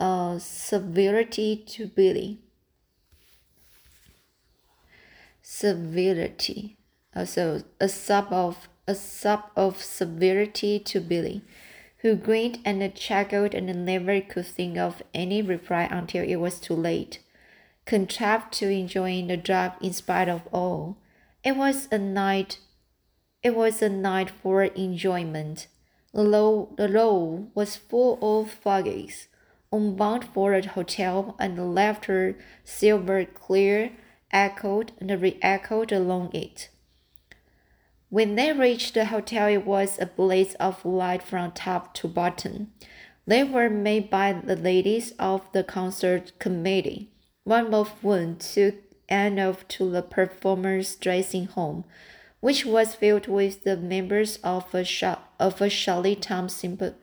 uh, 0.00 0.38
severity 0.38 1.62
to 1.68 1.86
Billy. 1.86 2.38
Severity. 5.42 6.78
Also, 7.14 7.62
a 7.80 7.88
sub 7.88 8.32
of 8.32 8.68
a 8.88 8.94
sub 8.94 9.44
of 9.56 9.82
severity 9.82 10.78
to 10.78 11.00
Billy, 11.00 11.42
who 11.98 12.14
grinned 12.14 12.58
and 12.64 12.94
chuckled 12.94 13.54
and 13.54 13.86
never 13.86 14.20
could 14.20 14.46
think 14.46 14.78
of 14.78 15.02
any 15.12 15.42
reply 15.42 15.88
until 15.90 16.24
it 16.24 16.36
was 16.36 16.60
too 16.60 16.74
late, 16.74 17.20
contrived 17.84 18.52
to 18.52 18.68
enjoy 18.68 19.26
the 19.26 19.36
drug 19.36 19.72
in 19.80 19.92
spite 19.92 20.28
of 20.28 20.46
all. 20.52 20.96
It 21.42 21.56
was 21.56 21.88
a 21.90 21.98
night 21.98 22.58
it 23.46 23.54
was 23.54 23.80
a 23.80 23.88
night 23.88 24.28
for 24.28 24.64
enjoyment. 24.64 25.68
The 26.12 26.24
road, 26.28 26.76
the 26.76 26.88
road 26.88 27.52
was 27.54 27.76
full 27.76 28.18
of 28.20 28.50
foggies, 28.50 29.28
unbound 29.70 30.24
for 30.34 30.60
the 30.60 30.68
hotel, 30.70 31.36
and 31.38 31.56
the 31.56 31.62
laughter, 31.62 32.36
silver 32.64 33.24
clear, 33.24 33.92
echoed 34.32 34.90
and 34.98 35.22
re-echoed 35.22 35.92
along 35.92 36.34
it. 36.34 36.70
When 38.08 38.36
they 38.36 38.52
reached 38.52 38.94
the 38.94 39.06
hotel, 39.06 39.48
it 39.48 39.66
was 39.66 39.98
a 39.98 40.06
blaze 40.06 40.54
of 40.54 40.84
light 40.84 41.22
from 41.22 41.50
top 41.52 41.92
to 41.94 42.08
bottom. 42.08 42.72
They 43.26 43.42
were 43.42 43.68
made 43.68 44.08
by 44.10 44.32
the 44.32 44.54
ladies 44.54 45.12
of 45.18 45.50
the 45.52 45.64
concert 45.64 46.38
committee, 46.38 47.10
one 47.42 47.74
of 47.74 47.90
whom 48.00 48.36
took 48.36 48.76
off 49.10 49.68
to 49.68 49.90
the 49.90 50.02
performers' 50.02 50.94
dressing 50.94 51.48
room, 51.56 51.84
which 52.40 52.64
was 52.64 52.94
filled 52.94 53.26
with 53.26 53.64
the 53.64 53.76
members 53.76 54.36
of 54.44 54.72
a, 54.72 54.84
sh- 54.84 55.02
of 55.40 55.60
a 55.60 55.68
Charlottetown 55.68 56.48
symp- 56.48 56.94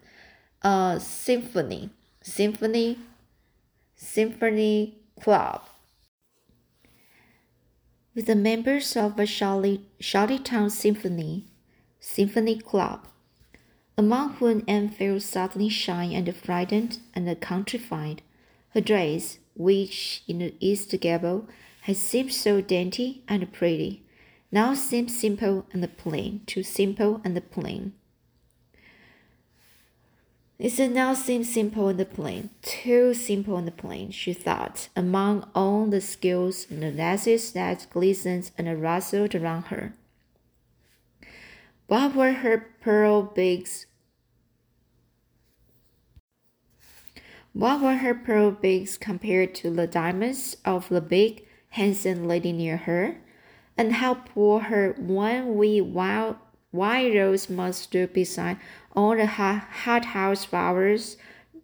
uh, 0.62 1.00
symphony, 1.00 1.90
symphony, 2.22 3.00
symphony 3.96 4.98
club. 5.20 5.62
With 8.16 8.28
the 8.28 8.36
members 8.36 8.96
of 8.96 9.18
a 9.18 9.26
Charlottetown 9.26 10.70
symphony, 10.70 11.46
symphony 12.00 12.60
club, 12.60 13.08
among 13.98 14.34
whom 14.34 14.64
Anne 14.68 14.90
felt 14.90 15.24
suddenly 15.24 15.70
shy 15.70 16.04
and 16.06 16.36
frightened 16.36 17.00
and 17.16 17.42
countrified. 17.42 18.22
Her 18.70 18.82
dress, 18.82 19.40
which 19.56 20.24
in 20.28 20.40
the 20.40 20.54
east 20.60 20.94
gable 21.00 21.48
had 21.82 21.98
seemed 21.98 22.34
so 22.34 22.62
dainty 22.62 23.24
and 23.28 23.52
pretty, 23.52 24.04
now 24.52 24.76
seemed 24.76 25.10
simple 25.10 25.66
and 25.74 25.98
plain, 25.98 26.42
too 26.46 26.62
simple 26.62 27.20
and 27.24 27.50
plain. 27.50 27.94
It 30.60 30.92
now 30.92 31.14
seemed 31.14 31.48
simple 31.48 31.90
and 31.90 32.10
plain, 32.14 32.50
too 32.62 33.14
simple 33.14 33.58
and 33.58 33.76
plain, 33.76 34.12
she 34.12 34.34
thought, 34.34 34.88
among 34.96 35.50
all 35.54 35.88
the 35.88 36.00
skills 36.00 36.68
and 36.70 36.84
the 36.84 36.92
lasses 36.92 37.52
that 37.54 37.88
glistened 37.90 38.52
and 38.58 38.82
rustled 38.82 39.36
around 39.36 39.64
her. 39.64 39.94
What 41.88 42.16
were 42.16 42.34
her 42.34 42.70
pearl 42.82 43.24
beads? 43.24 43.88
What 47.52 47.82
were 47.82 47.98
her 47.98 48.16
pearl 48.16 48.52
beads 48.52 48.98
compared 48.98 49.54
to 49.56 49.70
the 49.70 49.88
diamonds 49.88 50.58
of 50.64 50.90
the 50.90 51.02
big, 51.02 51.46
handsome 51.70 52.28
lady 52.28 52.52
near 52.52 52.78
her? 52.78 53.18
and 53.78 53.94
how 53.94 54.14
poor 54.14 54.60
her 54.62 54.94
one 54.98 55.56
wee 55.56 55.82
wild 55.82 56.36
white 56.72 57.14
rose 57.16 57.50
must 57.50 57.92
do 57.92 58.08
beside 58.08 58.58
all 58.96 59.16
the 59.16 59.26
hothouse 59.26 60.46
flowers 60.46 61.18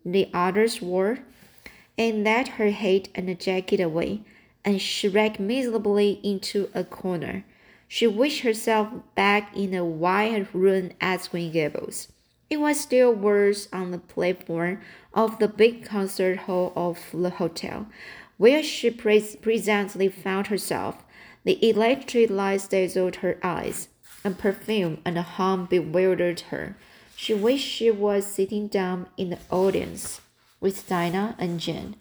the 0.05 0.29
others 0.33 0.81
wore, 0.81 1.19
and 1.97 2.23
let 2.23 2.47
her 2.49 2.71
hat 2.71 3.09
and 3.13 3.39
jacket 3.39 3.79
away, 3.79 4.21
and 4.63 4.81
shrank 4.81 5.39
miserably 5.39 6.19
into 6.23 6.69
a 6.73 6.83
corner. 6.83 7.43
She 7.87 8.07
wished 8.07 8.41
herself 8.41 8.89
back 9.15 9.55
in 9.55 9.71
the 9.71 9.83
white 9.83 10.47
room 10.53 10.91
at 11.01 11.27
Green 11.31 11.51
Gables. 11.51 12.07
It 12.49 12.59
was 12.59 12.79
still 12.79 13.13
worse 13.13 13.67
on 13.71 13.91
the 13.91 13.97
platform 13.97 14.81
of 15.13 15.39
the 15.39 15.47
big 15.47 15.85
concert 15.85 16.39
hall 16.39 16.73
of 16.75 16.99
the 17.13 17.31
hotel, 17.31 17.87
where 18.37 18.63
she 18.63 18.89
pre 18.89 19.21
presently 19.41 20.07
found 20.07 20.47
herself 20.47 21.03
the 21.43 21.57
electric 21.67 22.29
lights 22.29 22.67
dazzled 22.67 23.17
her 23.17 23.37
eyes, 23.43 23.89
and 24.23 24.37
perfume 24.37 24.99
and 25.05 25.17
hum 25.17 25.65
bewildered 25.65 26.41
her. 26.51 26.75
She 27.21 27.33
wished 27.33 27.67
she 27.67 27.91
was 27.91 28.25
sitting 28.25 28.69
down 28.69 29.07
in 29.17 29.31
the 29.31 29.39
audience 29.51 30.21
with 30.61 30.87
Dinah 30.87 31.35
and 31.37 31.59
Jane, 31.59 31.97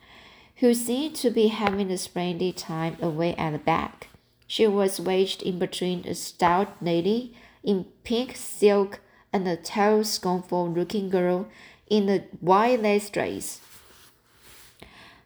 who 0.58 0.72
seemed 0.72 1.16
to 1.16 1.28
be 1.28 1.48
having 1.48 1.90
a 1.90 1.98
splendid 1.98 2.56
time 2.56 2.96
away 3.02 3.34
at 3.34 3.50
the 3.50 3.58
back. 3.58 4.10
She 4.46 4.68
was 4.68 5.00
wedged 5.00 5.42
in 5.42 5.58
between 5.58 6.06
a 6.06 6.14
stout 6.14 6.80
lady 6.80 7.34
in 7.64 7.86
pink 8.04 8.36
silk 8.36 9.00
and 9.32 9.48
a 9.48 9.56
tall, 9.56 10.04
scornful 10.04 10.70
looking 10.70 11.10
girl 11.10 11.48
in 11.90 12.08
a 12.08 12.20
white 12.40 12.80
lace 12.80 13.10
dress. 13.10 13.60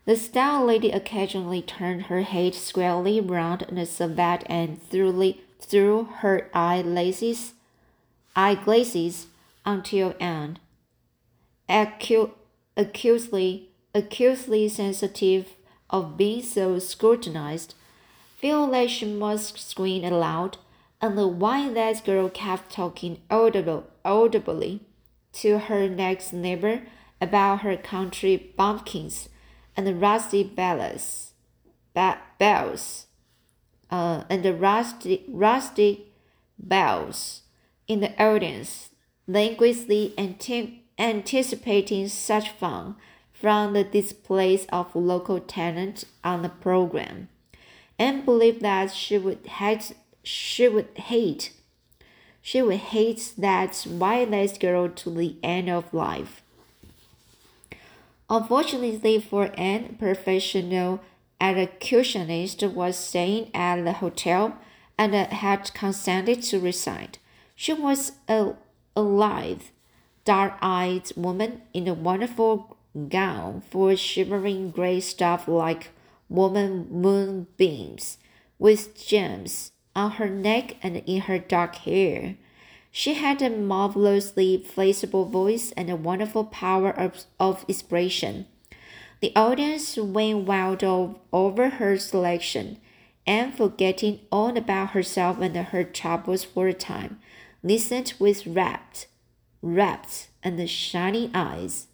The 0.07 0.17
stout 0.17 0.65
lady 0.65 0.91
occasionally 0.91 1.61
turned 1.61 2.05
her 2.05 2.23
head 2.23 2.55
squarely 2.55 3.21
round 3.21 3.67
and 3.69 3.87
surveyed 3.87 4.45
and 4.47 4.83
threw, 4.89 5.35
through 5.61 6.05
her 6.21 6.49
eyeglasses, 6.55 7.53
eyeglasses 8.35 9.27
until 9.64 10.14
Anne, 10.20 10.59
acu- 11.68 12.33
acutely, 12.77 13.70
acutely 13.94 14.68
sensitive 14.68 15.55
of 15.90 16.16
being 16.16 16.42
so 16.42 16.79
scrutinized, 16.79 17.75
felt 18.40 18.70
like 18.70 18.88
she 18.88 19.07
must 19.07 19.59
scream 19.59 20.05
aloud, 20.05 20.57
and 21.01 21.16
the 21.18 21.29
white-legged 21.29 22.05
girl 22.05 22.29
kept 22.29 22.72
talking 22.72 23.20
audible, 23.31 23.87
audibly 24.05 24.81
to 25.33 25.59
her 25.59 25.88
next 25.88 26.33
neighbor 26.33 26.83
about 27.20 27.61
her 27.61 27.77
country 27.77 28.53
bumpkins 28.57 29.29
and 29.77 29.87
the 29.87 29.94
rusty 29.94 30.42
bells, 30.42 31.33
bells, 31.94 33.07
uh, 33.90 34.25
and 34.29 34.42
the 34.42 34.55
rusty, 34.55 35.25
rusty 35.29 36.07
bells 36.59 37.42
in 37.88 38.01
the 38.01 38.22
audience, 38.22 38.90
languidly 39.27 40.15
anticipating 40.99 42.09
such 42.09 42.51
fun 42.51 42.97
from 43.33 43.73
the 43.73 43.85
displays 43.85 44.67
of 44.73 44.95
local 44.95 45.41
talent 45.41 46.05
on 46.23 46.43
the 46.43 46.49
program, 46.49 47.29
and 47.99 48.25
believed 48.25 48.61
that 48.61 48.93
she 48.93 49.19
would 49.19 49.45
hate, 49.47 49.93
she 50.23 50.69
would 50.69 50.89
hate, 50.97 51.53
she 52.41 52.63
would 52.63 52.79
hate 52.79 53.33
that 53.37 53.75
white 53.85 54.59
girl 54.61 54.89
to 54.89 55.11
the 55.11 55.37
end 55.43 55.69
of 55.69 55.93
life. 55.93 56.43
Unfortunately 58.31 59.21
for 59.21 59.51
Anne, 59.59 59.97
professional 59.99 61.01
executionist 61.41 62.73
was 62.73 62.97
staying 62.97 63.51
at 63.53 63.83
the 63.85 63.95
hotel 63.95 64.57
and 64.97 65.15
had 65.15 65.75
consented 65.75 66.43
to 66.43 66.61
reside. 66.61 67.19
She 67.57 67.73
was 67.73 68.13
a, 68.29 68.55
a 68.95 69.03
lithe, 69.03 69.63
dark-eyed 70.25 71.11
woman 71.17 71.63
in 71.73 71.89
a 71.89 71.95
wonderful 71.95 72.77
gown 73.09 73.63
full 73.71 73.89
of 73.89 73.99
shimmering 73.99 74.71
gray 74.71 75.01
stuff 75.01 75.49
like 75.49 75.91
woman 76.29 76.87
moonbeams, 76.91 78.19
with 78.59 78.95
gems 78.95 79.73
on 79.95 80.13
her 80.13 80.29
neck 80.29 80.77
and 80.83 80.97
in 81.07 81.23
her 81.23 81.39
dark 81.39 81.77
hair. 81.77 82.37
She 82.91 83.15
had 83.15 83.41
a 83.41 83.49
marvelously 83.49 84.59
flexible 84.59 85.25
voice 85.25 85.73
and 85.73 85.89
a 85.89 85.97
wonderful 85.97 86.45
power 86.45 86.91
of, 86.91 87.25
of 87.41 87.65
expression. 87.67 88.47
The 89.21 89.35
audience 89.35 89.97
went 89.97 90.47
wild 90.47 90.85
over 91.33 91.69
her 91.71 91.97
selection, 91.97 92.79
and 93.27 93.55
forgetting 93.55 94.21
all 94.31 94.57
about 94.57 94.91
herself 94.91 95.41
and 95.41 95.57
her 95.57 95.85
troubles 95.85 96.45
for 96.45 96.69
a 96.69 96.75
time, 96.75 97.21
listened 97.62 98.14
with 98.18 98.46
rapt, 98.46 99.07
rapt 99.61 100.29
and 100.42 100.68
shining 100.68 101.31
eyes. 101.35 101.87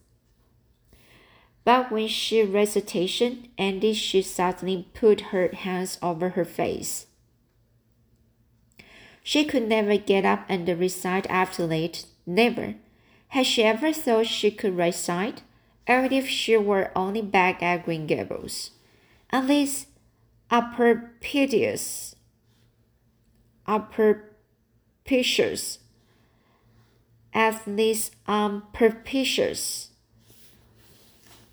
But 1.65 1.93
when 1.93 2.09
she 2.09 2.43
recitation 2.43 3.49
ended, 3.59 3.97
she 3.97 4.23
suddenly 4.23 4.89
put 4.95 5.33
her 5.33 5.49
hands 5.49 5.99
over 6.03 6.31
her 6.31 6.47
face. 6.47 7.07
She 9.23 9.45
could 9.45 9.69
never 9.69 9.99
get 9.99 10.25
up 10.25 10.47
and 10.49 10.67
recite 10.67 11.27
after 11.29 11.67
late, 11.67 12.07
never. 12.25 12.77
Had 13.29 13.45
she 13.45 13.63
ever 13.63 13.93
thought 13.93 14.27
she 14.27 14.51
could 14.51 14.75
recite? 14.79 15.43
Even 15.87 16.13
if 16.13 16.27
she 16.27 16.57
were 16.57 16.91
only 16.97 17.21
back 17.21 17.63
at 17.63 17.85
Green 17.85 18.07
Gables. 18.07 18.71
And 19.29 19.49
these 19.49 19.87
perpetuous, 20.49 22.17
perpetuous, 25.09 25.79
at 27.33 27.63
these 27.65 28.11
um, 28.27 28.63
unpropitious, 28.75 29.89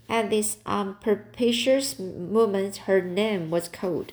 at 0.10 0.30
this 0.30 0.58
unpropitious 0.66 1.98
um, 1.98 2.34
moment 2.34 2.78
her 2.86 3.02
name 3.02 3.50
was 3.50 3.70
called. 3.70 4.12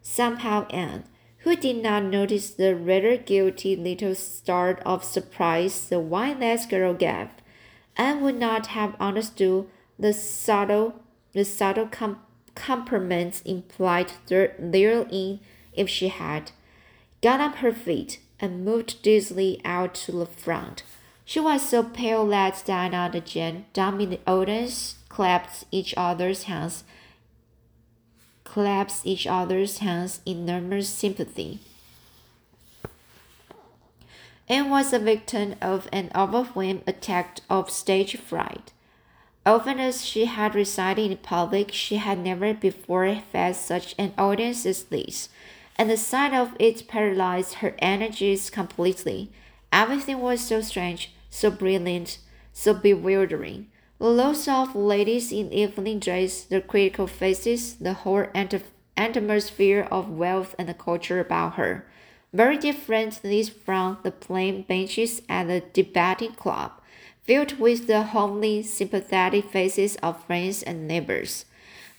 Somehow 0.00 0.68
Anne, 0.68 1.04
who 1.38 1.56
did 1.56 1.82
not 1.82 2.04
notice 2.04 2.50
the 2.50 2.76
rather 2.76 3.16
guilty 3.16 3.74
little 3.74 4.14
start 4.14 4.80
of 4.86 5.02
surprise 5.02 5.88
the 5.88 5.98
white-legged 5.98 6.70
girl 6.70 6.94
gave, 6.94 7.30
Anne 7.96 8.20
would 8.20 8.38
not 8.38 8.68
have 8.68 8.94
understood 9.00 9.66
the 9.98 10.12
subtle, 10.12 11.02
the 11.32 11.44
subtle 11.44 11.88
com- 11.88 12.20
compliments 12.54 13.42
implied 13.42 14.12
therein 14.28 15.40
if 15.72 15.88
she 15.88 16.08
had 16.08 16.52
got 17.20 17.40
up 17.40 17.56
her 17.56 17.72
feet 17.72 18.20
and 18.44 18.62
moved 18.62 19.02
dizzily 19.02 19.58
out 19.64 19.94
to 19.94 20.12
the 20.12 20.26
front. 20.26 20.82
She 21.24 21.40
was 21.40 21.66
so 21.66 21.82
pale 21.82 22.26
that 22.26 22.62
Diana 22.66 23.10
and 23.10 23.24
Jane, 23.24 23.64
down 23.72 23.98
in 24.02 24.10
the 24.10 24.20
audience, 24.26 24.96
clapped 25.08 25.64
each 25.70 25.94
other's 25.96 26.42
hands, 26.42 26.84
clasped 28.44 29.06
each 29.06 29.26
other's 29.26 29.78
hands 29.78 30.20
in 30.26 30.44
nervous 30.44 30.90
sympathy. 30.90 31.60
Anne 34.46 34.68
was 34.68 34.92
a 34.92 34.98
victim 34.98 35.54
of 35.62 35.88
an 35.90 36.10
overwhelming 36.14 36.82
attack 36.86 37.40
of 37.48 37.70
stage 37.70 38.18
fright. 38.18 38.72
Often 39.46 39.80
as 39.80 40.04
she 40.04 40.26
had 40.26 40.54
recited 40.54 41.10
in 41.10 41.16
public, 41.16 41.72
she 41.72 41.96
had 41.96 42.18
never 42.18 42.52
before 42.52 43.14
faced 43.32 43.64
such 43.64 43.94
an 43.98 44.12
audience 44.18 44.66
as 44.66 44.84
this, 44.84 45.30
and 45.76 45.90
the 45.90 45.96
sight 45.96 46.32
of 46.32 46.54
it 46.58 46.86
paralyzed 46.88 47.54
her 47.54 47.74
energies 47.78 48.50
completely. 48.50 49.30
Everything 49.72 50.20
was 50.20 50.40
so 50.40 50.60
strange, 50.60 51.14
so 51.30 51.50
brilliant, 51.50 52.18
so 52.52 52.74
bewildering. 52.74 53.68
The 53.98 54.06
lots 54.10 54.48
of 54.48 54.74
ladies 54.74 55.32
in 55.32 55.52
evening 55.52 55.98
dress, 55.98 56.42
the 56.44 56.60
critical 56.60 57.06
faces, 57.06 57.76
the 57.76 57.94
whole 57.94 58.26
atmosphere 58.96 59.88
of 59.90 60.10
wealth 60.10 60.54
and 60.58 60.78
culture 60.78 61.20
about 61.20 61.54
her 61.54 61.86
very 62.34 62.58
differently 62.58 63.44
from 63.44 63.96
the 64.02 64.10
plain 64.10 64.62
benches 64.62 65.22
at 65.28 65.46
the 65.46 65.62
debating 65.72 66.32
club, 66.32 66.72
filled 67.22 67.60
with 67.60 67.86
the 67.86 68.02
homely, 68.02 68.60
sympathetic 68.60 69.48
faces 69.48 69.94
of 70.02 70.22
friends 70.24 70.60
and 70.64 70.88
neighbors. 70.88 71.44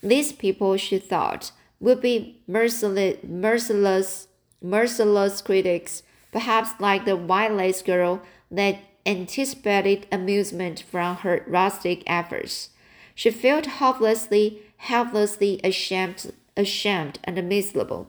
These 0.02 0.32
people, 0.32 0.76
she 0.76 0.98
thought, 0.98 1.52
would 1.80 2.00
be 2.00 2.40
merciless, 2.46 3.18
merciless, 3.22 4.28
merciless 4.62 5.42
critics, 5.42 6.02
perhaps 6.32 6.70
like 6.80 7.04
the 7.04 7.16
white-lace 7.16 7.82
girl 7.82 8.22
that 8.50 8.78
anticipated 9.04 10.06
amusement 10.10 10.80
from 10.90 11.16
her 11.16 11.44
rustic 11.46 12.02
efforts. 12.06 12.70
She 13.14 13.30
felt 13.30 13.66
hopelessly, 13.66 14.62
helplessly 14.78 15.60
ashamed, 15.62 16.32
ashamed 16.56 17.18
and 17.24 17.48
miserable. 17.48 18.08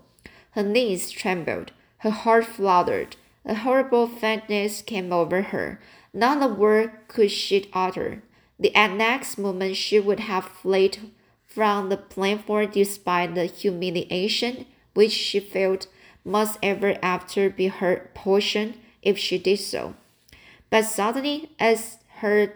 Her 0.52 0.64
knees 0.64 1.12
trembled. 1.12 1.72
Her 2.00 2.10
heart 2.10 2.46
fluttered. 2.46 3.16
A 3.46 3.56
horrible 3.56 4.08
faintness 4.08 4.82
came 4.82 5.14
over 5.14 5.42
her. 5.44 5.80
Not 6.14 6.44
a 6.44 6.48
word 6.48 6.92
could 7.08 7.32
she 7.32 7.70
utter. 7.74 8.24
The 8.60 8.72
next 8.72 9.38
moment 9.38 9.78
she 9.78 10.00
would 10.00 10.22
have 10.22 10.46
fled 10.46 11.12
from 11.58 11.90
the 11.90 11.98
platform 11.98 12.70
despite 12.72 13.34
the 13.34 13.48
humiliation 13.48 14.64
which 14.94 15.12
she 15.12 15.40
felt 15.40 15.88
must 16.24 16.60
ever 16.62 16.96
after 17.02 17.50
be 17.50 17.66
her 17.66 18.12
portion 18.14 18.76
if 19.02 19.18
she 19.18 19.40
did 19.40 19.58
so. 19.58 19.96
But 20.70 20.86
suddenly, 20.86 21.50
as 21.58 21.98
her 22.18 22.54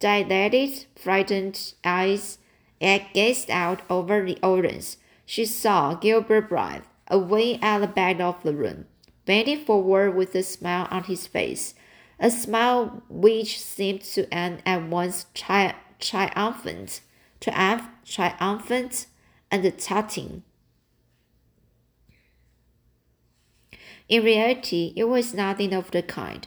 dilated, 0.00 0.86
frightened 0.96 1.74
eyes 1.84 2.38
gazed 2.80 3.50
out 3.50 3.82
over 3.90 4.24
the 4.24 4.38
audience, 4.42 4.96
she 5.26 5.44
saw 5.44 5.92
Gilbert 5.92 6.48
Blythe 6.48 6.84
away 7.08 7.58
at 7.60 7.80
the 7.80 7.86
back 7.86 8.18
of 8.18 8.42
the 8.42 8.54
room, 8.54 8.86
bending 9.26 9.62
forward 9.62 10.16
with 10.16 10.34
a 10.34 10.42
smile 10.42 10.88
on 10.90 11.04
his 11.04 11.26
face, 11.26 11.74
a 12.18 12.30
smile 12.30 13.02
which 13.10 13.60
seemed 13.60 14.00
to 14.00 14.32
end 14.32 14.62
at 14.64 14.88
once 14.88 15.26
tri- 15.34 15.74
triumphant, 16.00 17.02
triumph, 17.42 17.88
triumphant 18.06 19.06
and 19.50 19.78
touching. 19.78 20.44
In 24.08 24.24
reality, 24.24 24.92
it 24.96 25.04
was 25.04 25.34
nothing 25.34 25.72
of 25.74 25.90
the 25.90 26.02
kind. 26.02 26.46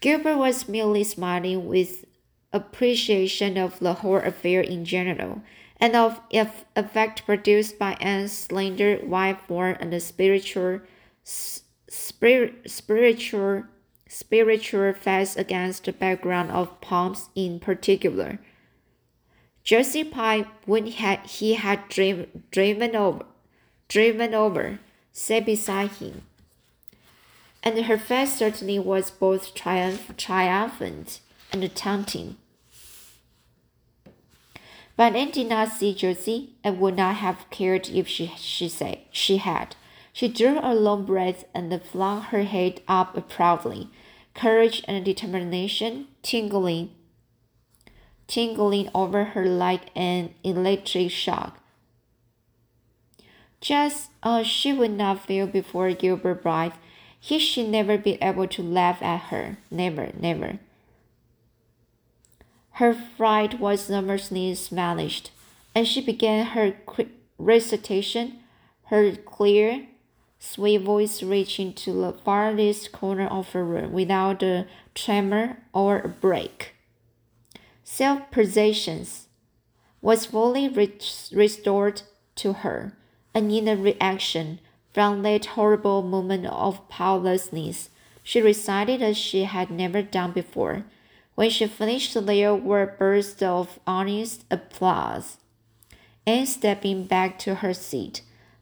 Gilbert 0.00 0.36
was 0.36 0.68
merely 0.68 1.04
smiling 1.04 1.66
with 1.66 2.04
appreciation 2.52 3.56
of 3.56 3.78
the 3.78 3.94
whole 3.94 4.16
affair 4.16 4.60
in 4.60 4.84
general 4.84 5.42
and 5.78 5.96
of 5.96 6.20
the 6.30 6.50
effect 6.76 7.24
produced 7.24 7.78
by 7.78 7.92
Anne's 8.00 8.32
slender 8.32 8.96
white 8.96 9.40
form 9.46 9.76
and 9.80 9.92
the 9.92 10.00
spiritual, 10.00 10.80
spirit, 11.22 12.70
spiritual, 12.70 13.64
spiritual 14.08 14.92
face 14.92 15.36
against 15.36 15.84
the 15.84 15.92
background 15.92 16.50
of 16.50 16.80
palms 16.80 17.30
in 17.34 17.60
particular. 17.60 18.38
Josie 19.64 20.04
Pye, 20.04 20.46
when 20.64 20.86
he 20.86 20.92
had, 20.92 21.20
he 21.26 21.54
had 21.54 21.88
driven, 21.88 22.44
driven 22.50 22.96
over, 22.96 23.24
driven 23.88 24.34
over, 24.34 24.80
sat 25.12 25.46
beside 25.46 25.90
him, 25.92 26.22
and 27.62 27.78
her 27.84 27.98
face 27.98 28.34
certainly 28.36 28.78
was 28.78 29.10
both 29.10 29.54
triumph, 29.54 30.10
triumphant 30.16 31.20
and 31.52 31.74
taunting. 31.74 32.36
But 34.96 35.16
Anne 35.16 35.30
did 35.30 35.48
not 35.48 35.70
see 35.70 35.94
Josie 35.94 36.50
and 36.62 36.78
would 36.78 36.96
not 36.96 37.16
have 37.16 37.48
cared 37.50 37.88
if 37.88 38.06
she, 38.06 38.26
she 38.36 38.68
said 38.68 38.98
she 39.10 39.38
had. 39.38 39.76
She 40.12 40.28
drew 40.28 40.58
a 40.60 40.74
long 40.74 41.06
breath 41.06 41.44
and 41.54 41.82
flung 41.82 42.22
her 42.22 42.42
head 42.42 42.82
up 42.88 43.28
proudly, 43.28 43.88
courage 44.34 44.82
and 44.86 45.04
determination 45.04 46.08
tingling, 46.22 46.90
tingling 48.30 48.88
over 48.94 49.24
her 49.24 49.44
like 49.44 49.90
an 49.96 50.32
electric 50.44 51.10
shock. 51.10 51.58
Just 53.60 54.10
as 54.22 54.46
she 54.46 54.72
would 54.72 54.92
not 54.92 55.26
feel 55.26 55.48
before 55.48 55.92
Gilbert 55.92 56.44
Blythe, 56.44 56.74
he 57.18 57.40
should 57.40 57.68
never 57.68 57.98
be 57.98 58.12
able 58.22 58.46
to 58.46 58.62
laugh 58.62 59.02
at 59.02 59.30
her. 59.32 59.58
Never, 59.68 60.12
never. 60.18 60.60
Her 62.74 62.94
fright 62.94 63.58
was 63.58 63.90
nervously 63.90 64.54
smothered, 64.54 65.28
and 65.74 65.86
she 65.86 66.00
began 66.00 66.46
her 66.46 66.76
recitation, 67.36 68.38
her 68.84 69.16
clear, 69.16 69.88
sweet 70.38 70.82
voice 70.82 71.20
reaching 71.20 71.74
to 71.74 71.92
the 71.92 72.12
farthest 72.12 72.92
corner 72.92 73.26
of 73.26 73.52
the 73.52 73.62
room 73.64 73.92
without 73.92 74.42
a 74.44 74.66
tremor 74.94 75.58
or 75.74 75.98
a 75.98 76.08
break. 76.08 76.74
Self 77.92 78.30
possession 78.30 79.04
was 80.00 80.26
fully 80.26 80.68
restored 81.32 82.02
to 82.36 82.52
her, 82.52 82.96
and 83.34 83.50
in 83.50 83.66
a 83.66 83.76
reaction 83.76 84.60
from 84.92 85.22
that 85.22 85.46
horrible 85.56 86.02
moment 86.02 86.46
of 86.46 86.88
powerlessness, 86.88 87.90
she 88.22 88.40
recited 88.40 89.02
as 89.02 89.16
she 89.16 89.44
had 89.44 89.70
never 89.70 90.02
done 90.02 90.30
before 90.32 90.84
when 91.40 91.48
she 91.48 91.66
finished, 91.66 92.14
there 92.26 92.54
were 92.54 92.96
bursts 92.98 93.40
of 93.42 93.78
honest 93.86 94.44
applause. 94.50 95.38
Anne, 96.26 96.44
stepping 96.44 97.06
back 97.06 97.38
to 97.38 97.56
her 97.56 97.72
seat, 97.72 98.20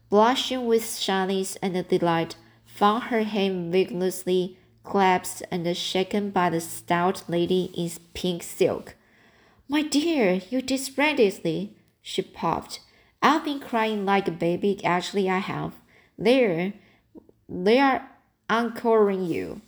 blushing 0.09 0.65
with 0.65 0.97
shyness 0.97 1.57
and 1.57 1.85
delight, 1.89 2.37
found 2.65 3.03
her 3.03 3.23
hand 3.23 3.71
vigorously 3.71 4.57
clasped 4.83 5.43
and 5.51 5.75
shaken 5.75 6.29
by 6.29 6.49
the 6.49 6.61
stout 6.61 7.23
lady 7.27 7.69
in 7.75 7.91
pink 8.13 8.43
silk. 8.43 8.95
My 9.71 9.83
dear, 9.83 10.41
you 10.49 10.63
did 10.63 10.79
she 12.01 12.21
puffed. 12.23 12.79
I've 13.21 13.45
been 13.45 13.59
crying 13.59 14.03
like 14.03 14.27
a 14.27 14.31
baby, 14.31 14.83
actually 14.83 15.29
I 15.29 15.37
have. 15.37 15.73
There, 16.17 16.73
they 17.47 17.77
are 17.77 18.09
encoring 18.49 19.25
you. 19.25 19.61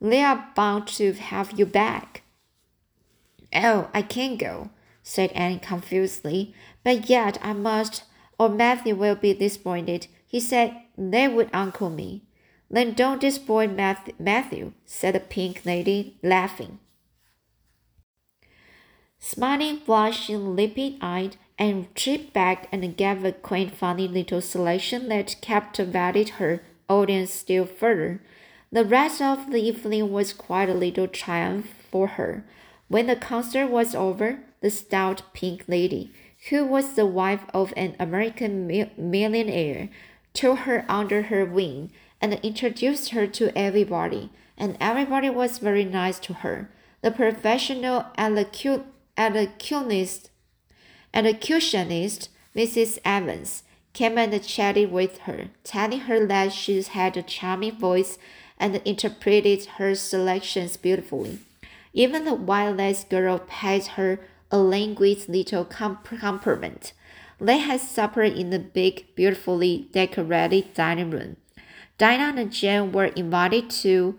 They 0.00 0.22
are 0.22 0.48
bound 0.56 0.86
to 0.96 1.12
have 1.12 1.58
you 1.58 1.66
back. 1.66 2.22
Oh, 3.54 3.90
I 3.92 4.00
can't 4.00 4.38
go, 4.38 4.70
said 5.02 5.30
Anne 5.32 5.60
confusedly. 5.60 6.54
But 6.82 7.10
yet 7.10 7.36
I 7.42 7.52
must, 7.52 8.04
or 8.38 8.48
Matthew 8.48 8.94
will 8.94 9.14
be 9.14 9.34
disappointed. 9.34 10.06
He 10.26 10.40
said 10.40 10.74
they 10.96 11.28
would 11.28 11.50
uncle 11.52 11.90
me. 11.90 12.22
Then 12.70 12.94
don't 12.94 13.20
disappoint 13.20 13.76
Matthew, 13.76 14.72
said 14.86 15.14
the 15.14 15.20
pink 15.20 15.66
lady, 15.66 16.16
laughing. 16.22 16.78
Smiling, 19.20 19.82
blushing, 19.84 20.56
limpid 20.56 20.96
eyed, 21.00 21.36
and 21.58 21.94
tripped 21.94 22.32
back 22.32 22.68
and 22.72 22.96
gave 22.96 23.24
a 23.24 23.32
quaint, 23.32 23.74
funny 23.74 24.08
little 24.08 24.40
selection 24.40 25.08
that 25.08 25.36
captivated 25.40 26.30
her 26.40 26.62
audience 26.88 27.32
still 27.32 27.66
further. 27.66 28.20
The 28.72 28.84
rest 28.84 29.20
of 29.20 29.50
the 29.50 29.60
evening 29.60 30.12
was 30.12 30.32
quite 30.32 30.68
a 30.68 30.74
little 30.74 31.08
triumph 31.08 31.74
for 31.90 32.06
her. 32.08 32.44
When 32.88 33.06
the 33.06 33.16
concert 33.16 33.68
was 33.68 33.94
over, 33.94 34.40
the 34.60 34.70
stout 34.70 35.22
pink 35.34 35.64
lady, 35.68 36.12
who 36.50 36.64
was 36.64 36.94
the 36.94 37.06
wife 37.06 37.42
of 37.52 37.74
an 37.76 37.96
American 37.98 38.66
millionaire, 38.96 39.88
took 40.32 40.60
her 40.60 40.84
under 40.88 41.22
her 41.22 41.44
wing 41.44 41.90
and 42.20 42.34
introduced 42.42 43.10
her 43.10 43.26
to 43.26 43.56
everybody, 43.56 44.30
and 44.56 44.76
everybody 44.80 45.28
was 45.28 45.58
very 45.58 45.84
nice 45.84 46.18
to 46.20 46.34
her. 46.34 46.70
the 47.00 47.10
professional 47.10 48.06
elocu- 48.18 48.84
elocutionist, 49.18 50.30
elocutionist 51.12 52.28
Mrs. 52.56 52.98
Evans 53.04 53.64
came 53.92 54.16
and 54.16 54.42
chatted 54.42 54.92
with 54.92 55.18
her, 55.18 55.48
telling 55.64 56.00
her 56.00 56.24
that 56.26 56.52
she 56.52 56.80
had 56.82 57.16
a 57.16 57.22
charming 57.22 57.76
voice 57.78 58.16
and 58.58 58.76
interpreted 58.84 59.64
her 59.76 59.94
selections 59.94 60.76
beautifully. 60.76 61.38
Even 61.92 62.24
the 62.24 62.34
wireless 62.34 63.04
girl 63.04 63.40
paid 63.40 63.86
her 63.98 64.20
a 64.50 64.58
languid 64.58 65.28
little 65.28 65.64
compliment. 65.64 66.92
They 67.40 67.58
had 67.58 67.80
supper 67.80 68.22
in 68.22 68.50
the 68.50 68.58
big, 68.58 69.14
beautifully 69.14 69.88
decorated 69.92 70.74
dining 70.74 71.10
room. 71.10 71.36
Dinah 71.98 72.40
and 72.40 72.52
Jane 72.52 72.92
were 72.92 73.06
invited 73.06 73.70
to 73.82 74.18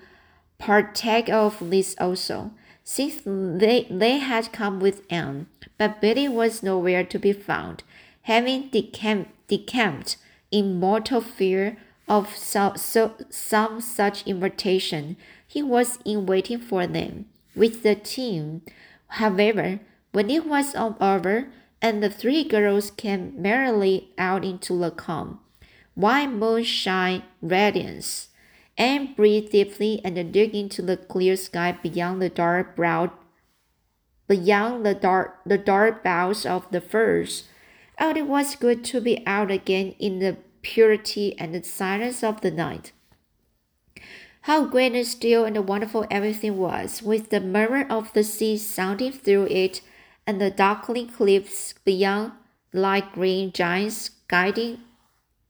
partake 0.57 1.29
of 1.29 1.69
this 1.69 1.95
also, 1.99 2.51
since 2.89 3.21
they, 3.23 3.86
they 3.88 4.17
had 4.17 4.52
come 4.52 4.80
with 4.80 5.04
Anne, 5.12 5.45
but 5.78 6.02
Billy 6.02 6.28
was 6.28 6.63
nowhere 6.63 7.04
to 7.04 7.19
be 7.19 7.32
found, 7.32 7.84
having 8.23 8.67
decamped, 8.69 9.30
decamped 9.47 10.17
in 10.49 10.80
mortal 10.80 11.21
fear 11.21 11.78
of 12.08 12.36
so, 12.36 12.73
so, 12.75 13.13
some 13.30 13.80
such 13.80 14.25
invitation. 14.25 15.17
He 15.47 15.62
was 15.62 15.99
in 16.04 16.25
waiting 16.25 16.58
for 16.58 16.88
them 16.88 17.28
with 17.54 17.84
the 17.84 17.93
team. 17.93 18.63
However, 19.08 19.82
when 20.12 20.32
it 20.32 20.47
was 20.47 20.73
all 20.73 20.97
over 20.99 21.49
and 21.84 22.02
the 22.02 22.10
three 22.10 22.43
girls 22.43 22.89
came 22.89 23.39
merrily 23.39 24.10
out 24.17 24.43
into 24.43 24.75
the 24.80 24.89
calm, 24.89 25.39
white 25.93 26.32
moonshine 26.32 27.21
radiance, 27.39 28.30
Anne 28.79 29.13
breathed 29.13 29.51
deeply 29.51 29.99
and 30.05 30.15
looked 30.15 30.55
into 30.55 30.81
the 30.81 30.95
clear 30.95 31.35
sky 31.35 31.77
beyond 31.83 32.21
the 32.21 32.29
dark 32.29 32.77
brow, 32.77 33.11
beyond 34.29 34.85
the 34.85 34.93
dark 34.93 35.41
the 35.45 35.57
dark 35.57 36.01
boughs 36.01 36.45
of 36.45 36.65
the 36.71 36.79
firs. 36.79 37.43
Oh, 37.99 38.15
it 38.15 38.25
was 38.25 38.55
good 38.55 38.85
to 38.85 39.01
be 39.01 39.21
out 39.27 39.51
again 39.51 39.95
in 39.99 40.19
the 40.19 40.37
purity 40.61 41.37
and 41.37 41.53
the 41.53 41.61
silence 41.61 42.23
of 42.23 42.39
the 42.39 42.51
night. 42.51 42.93
How 44.43 44.63
great 44.63 44.93
and 44.93 45.05
still 45.05 45.43
and 45.43 45.67
wonderful 45.67 46.07
everything 46.09 46.57
was, 46.57 47.03
with 47.03 47.29
the 47.29 47.41
murmur 47.41 47.85
of 47.89 48.13
the 48.13 48.23
sea 48.23 48.57
sounding 48.57 49.11
through 49.11 49.47
it, 49.47 49.81
and 50.25 50.39
the 50.39 50.49
darkling 50.49 51.09
cliffs 51.09 51.73
beyond 51.83 52.31
like 52.71 53.11
green 53.11 53.51
giants 53.51 54.11
guiding 54.29 54.79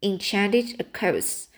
enchanted 0.01 0.91
coasts. 0.93 1.48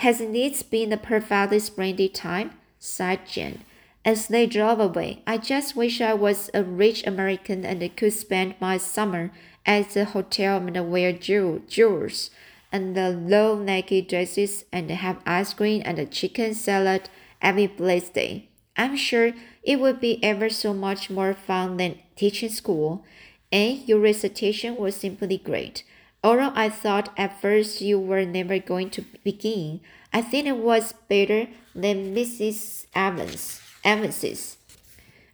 Hasn't 0.00 0.36
it 0.36 0.62
been 0.70 0.92
a 0.92 0.98
perfectly 0.98 1.58
splendid 1.58 2.12
time? 2.12 2.50
sighed 2.78 3.26
Jane. 3.26 3.64
As 4.04 4.28
they 4.28 4.46
drove 4.46 4.78
away, 4.78 5.22
I 5.26 5.38
just 5.38 5.74
wish 5.74 6.02
I 6.02 6.12
was 6.12 6.50
a 6.52 6.62
rich 6.62 7.06
American 7.06 7.64
and 7.64 7.96
could 7.96 8.12
spend 8.12 8.56
my 8.60 8.76
summer 8.76 9.32
at 9.64 9.90
the 9.90 10.04
hotel 10.04 10.58
and 10.58 10.90
wear 10.90 11.12
jewels 11.12 12.30
and 12.70 12.94
the 12.94 13.10
low 13.10 13.58
naked 13.58 14.08
dresses 14.08 14.66
and 14.70 14.90
have 14.90 15.22
ice 15.24 15.54
cream 15.54 15.80
and 15.84 15.98
a 15.98 16.04
chicken 16.04 16.52
salad 16.54 17.08
every 17.40 17.66
blessed 17.66 18.12
day. 18.12 18.48
I'm 18.76 18.96
sure 18.96 19.32
it 19.62 19.80
would 19.80 19.98
be 19.98 20.22
ever 20.22 20.50
so 20.50 20.74
much 20.74 21.08
more 21.08 21.32
fun 21.32 21.78
than 21.78 21.98
teaching 22.16 22.50
school, 22.50 23.02
and 23.50 23.88
your 23.88 24.00
recitation 24.00 24.76
was 24.76 24.94
simply 24.94 25.38
great. 25.38 25.84
Although 26.26 26.50
I 26.56 26.70
thought 26.70 27.10
at 27.16 27.40
first 27.40 27.80
you 27.80 28.00
were 28.00 28.24
never 28.24 28.58
going 28.58 28.90
to 28.90 29.04
begin, 29.22 29.78
I 30.12 30.22
think 30.22 30.48
it 30.48 30.56
was 30.56 30.92
better 31.08 31.46
than 31.72 32.16
Mrs. 32.16 32.86
Evans. 32.96 33.60
Evans's. 33.84 34.56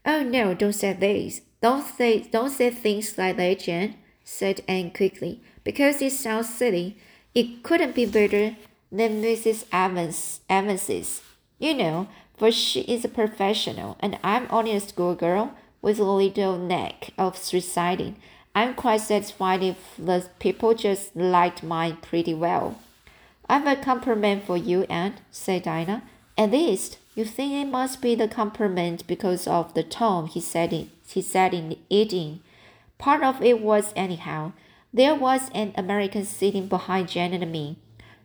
Oh 0.04 0.22
no, 0.22 0.52
don't 0.52 0.74
say 0.74 0.92
this. 0.92 1.40
Don't 1.62 1.82
say 1.82 2.20
don't 2.20 2.50
say 2.50 2.68
things 2.68 3.16
like 3.16 3.38
that, 3.38 3.60
Jane, 3.60 3.96
said 4.22 4.60
Anne 4.68 4.90
quickly, 4.90 5.40
because 5.64 6.02
it 6.02 6.12
sounds 6.12 6.50
silly. 6.50 6.98
It 7.34 7.62
couldn't 7.62 7.94
be 7.94 8.04
better 8.04 8.56
than 8.92 9.22
Mrs. 9.22 9.64
Evans 9.72 10.40
Evans's, 10.50 11.22
you 11.58 11.72
know, 11.72 12.06
for 12.36 12.52
she 12.52 12.82
is 12.82 13.02
a 13.02 13.08
professional, 13.08 13.96
and 14.00 14.18
I'm 14.22 14.46
only 14.50 14.76
a 14.76 14.80
schoolgirl 14.80 15.54
with 15.80 15.98
a 15.98 16.04
little 16.04 16.58
knack 16.58 17.14
of 17.16 17.40
reciting. 17.50 18.16
I'm 18.54 18.74
quite 18.74 19.00
satisfied 19.00 19.62
if 19.62 19.78
the 19.98 20.28
people 20.38 20.74
just 20.74 21.16
liked 21.16 21.62
mine 21.62 21.98
pretty 22.02 22.34
well. 22.34 22.78
I've 23.48 23.66
a 23.66 23.76
compliment 23.76 24.44
for 24.44 24.56
you, 24.56 24.82
Aunt, 24.90 25.16
said 25.30 25.64
Dinah. 25.64 26.02
At 26.36 26.50
least 26.50 26.98
you 27.14 27.24
think 27.24 27.52
it 27.52 27.70
must 27.70 28.00
be 28.00 28.14
the 28.14 28.28
compliment 28.28 29.06
because 29.06 29.46
of 29.46 29.74
the 29.74 29.82
tone 29.82 30.26
he 30.26 30.40
said 30.40 30.72
it 30.72 30.88
he 31.12 31.22
said 31.22 31.54
in 31.54 31.76
it. 31.90 32.38
Part 32.98 33.22
of 33.22 33.42
it 33.42 33.60
was 33.60 33.92
anyhow. 33.96 34.52
There 34.92 35.14
was 35.14 35.50
an 35.54 35.72
American 35.76 36.24
sitting 36.24 36.66
behind 36.68 37.08
Jane 37.08 37.34
and 37.34 37.50
me. 37.50 37.76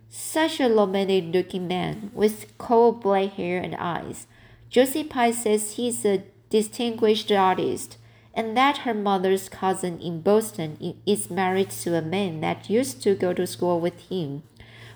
Such 0.10 0.60
a 0.60 0.70
romantic 0.70 1.26
looking 1.34 1.68
man 1.68 2.12
with 2.14 2.58
coal 2.58 2.92
black 2.92 3.34
hair 3.34 3.62
and 3.62 3.76
eyes. 3.76 4.28
Josie 4.70 5.04
Pye 5.04 5.32
says 5.32 5.74
he's 5.74 6.06
a 6.06 6.24
distinguished 6.50 7.32
artist 7.32 7.98
and 8.38 8.56
that 8.56 8.78
her 8.80 8.94
mother's 8.94 9.50
cousin 9.50 10.00
in 10.00 10.22
Boston 10.22 10.78
is 11.08 11.32
married 11.32 11.72
to 11.72 11.96
a 11.96 12.04
man 12.04 12.40
that 12.42 12.70
used 12.70 13.02
to 13.02 13.16
go 13.16 13.34
to 13.34 13.48
school 13.48 13.80
with 13.80 14.00
him. 14.12 14.44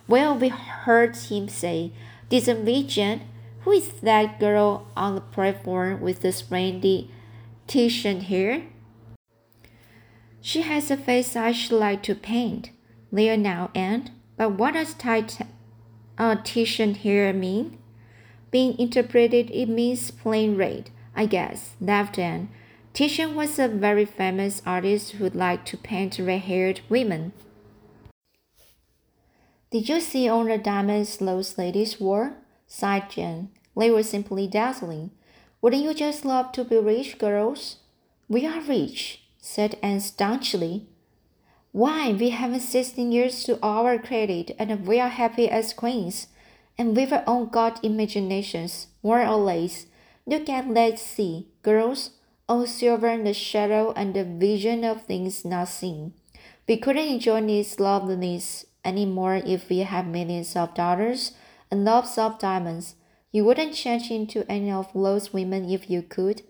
Well, 0.07 0.37
we 0.37 0.49
heard 0.49 1.15
him 1.17 1.49
say, 1.49 1.91
Didn't? 2.29 3.21
Who 3.61 3.71
is 3.71 3.89
that 4.01 4.39
girl 4.39 4.87
on 4.95 5.15
the 5.15 5.21
platform 5.21 6.01
with 6.01 6.21
the 6.21 6.31
splendid 6.31 7.07
Titian 7.65 8.21
hair? 8.21 8.63
She 10.39 10.61
has 10.61 10.91
a 10.91 10.97
face 10.97 11.35
I 11.35 11.51
should 11.51 11.77
like 11.77 12.03
to 12.03 12.15
paint. 12.15 12.69
There 13.11 13.37
now, 13.37 13.71
Aunt. 13.73 14.11
But 14.37 14.51
what 14.51 14.75
does 14.75 14.93
tit- 14.93 15.47
uh, 16.17 16.35
here 16.43 17.33
mean? 17.33 17.79
Being 18.51 18.77
interpreted, 18.77 19.49
it 19.51 19.67
means 19.67 20.11
plain 20.11 20.57
red, 20.57 20.91
I 21.15 21.25
guess, 21.25 21.75
laughed 21.79 22.19
Anne. 22.19 22.49
Titian 22.93 23.35
was 23.35 23.57
a 23.57 23.69
very 23.69 24.03
famous 24.03 24.61
artist 24.65 25.13
who 25.13 25.29
liked 25.29 25.67
to 25.69 25.77
paint 25.77 26.19
red-haired 26.19 26.81
women. 26.89 27.31
Did 29.71 29.87
you 29.87 30.01
see 30.01 30.27
all 30.27 30.43
the 30.43 30.57
diamonds 30.57 31.17
those 31.17 31.57
ladies 31.57 31.99
wore? 32.01 32.33
sighed 32.67 33.09
Jane. 33.09 33.49
They 33.77 33.89
were 33.89 34.03
simply 34.03 34.47
dazzling. 34.47 35.11
Wouldn't 35.61 35.83
you 35.83 35.93
just 35.93 36.25
love 36.25 36.51
to 36.51 36.65
be 36.65 36.77
rich, 36.77 37.17
girls? 37.17 37.77
We 38.27 38.45
are 38.45 38.61
rich, 38.61 39.23
said 39.39 39.77
Anne 39.81 40.01
staunchly. 40.01 40.87
Why, 41.71 42.11
we 42.11 42.31
have 42.31 42.61
sixteen 42.61 43.13
years 43.13 43.45
to 43.45 43.57
our 43.63 43.97
credit, 43.97 44.51
and 44.59 44.85
we 44.85 44.99
are 44.99 45.09
happy 45.09 45.49
as 45.49 45.73
queens. 45.73 46.27
And 46.77 46.95
we've 46.97 47.13
all 47.25 47.45
got 47.45 47.83
imaginations, 47.83 48.87
more 49.01 49.21
or 49.21 49.37
less. 49.37 49.85
Look 50.25 50.49
at 50.49 50.69
let's 50.69 51.01
see, 51.01 51.47
girls, 51.63 52.11
all 52.51 52.67
silver 52.67 53.07
in 53.07 53.23
the 53.23 53.33
shadow 53.33 53.93
and 53.95 54.13
the 54.13 54.25
vision 54.25 54.83
of 54.83 55.03
things 55.03 55.45
not 55.45 55.69
seen. 55.69 56.11
We 56.67 56.75
couldn't 56.75 57.07
enjoy 57.07 57.47
this 57.47 57.79
loveliness 57.79 58.65
any 58.83 59.05
more 59.05 59.35
if 59.35 59.69
we 59.69 59.79
had 59.79 60.09
millions 60.09 60.53
of 60.57 60.73
dollars 60.73 61.31
and 61.71 61.85
lots 61.85 62.17
of 62.17 62.39
diamonds. 62.39 62.95
You 63.31 63.45
wouldn't 63.45 63.75
change 63.75 64.11
into 64.11 64.43
any 64.51 64.69
of 64.69 64.91
those 64.93 65.31
women 65.31 65.69
if 65.69 65.89
you 65.89 66.01
could. 66.01 66.41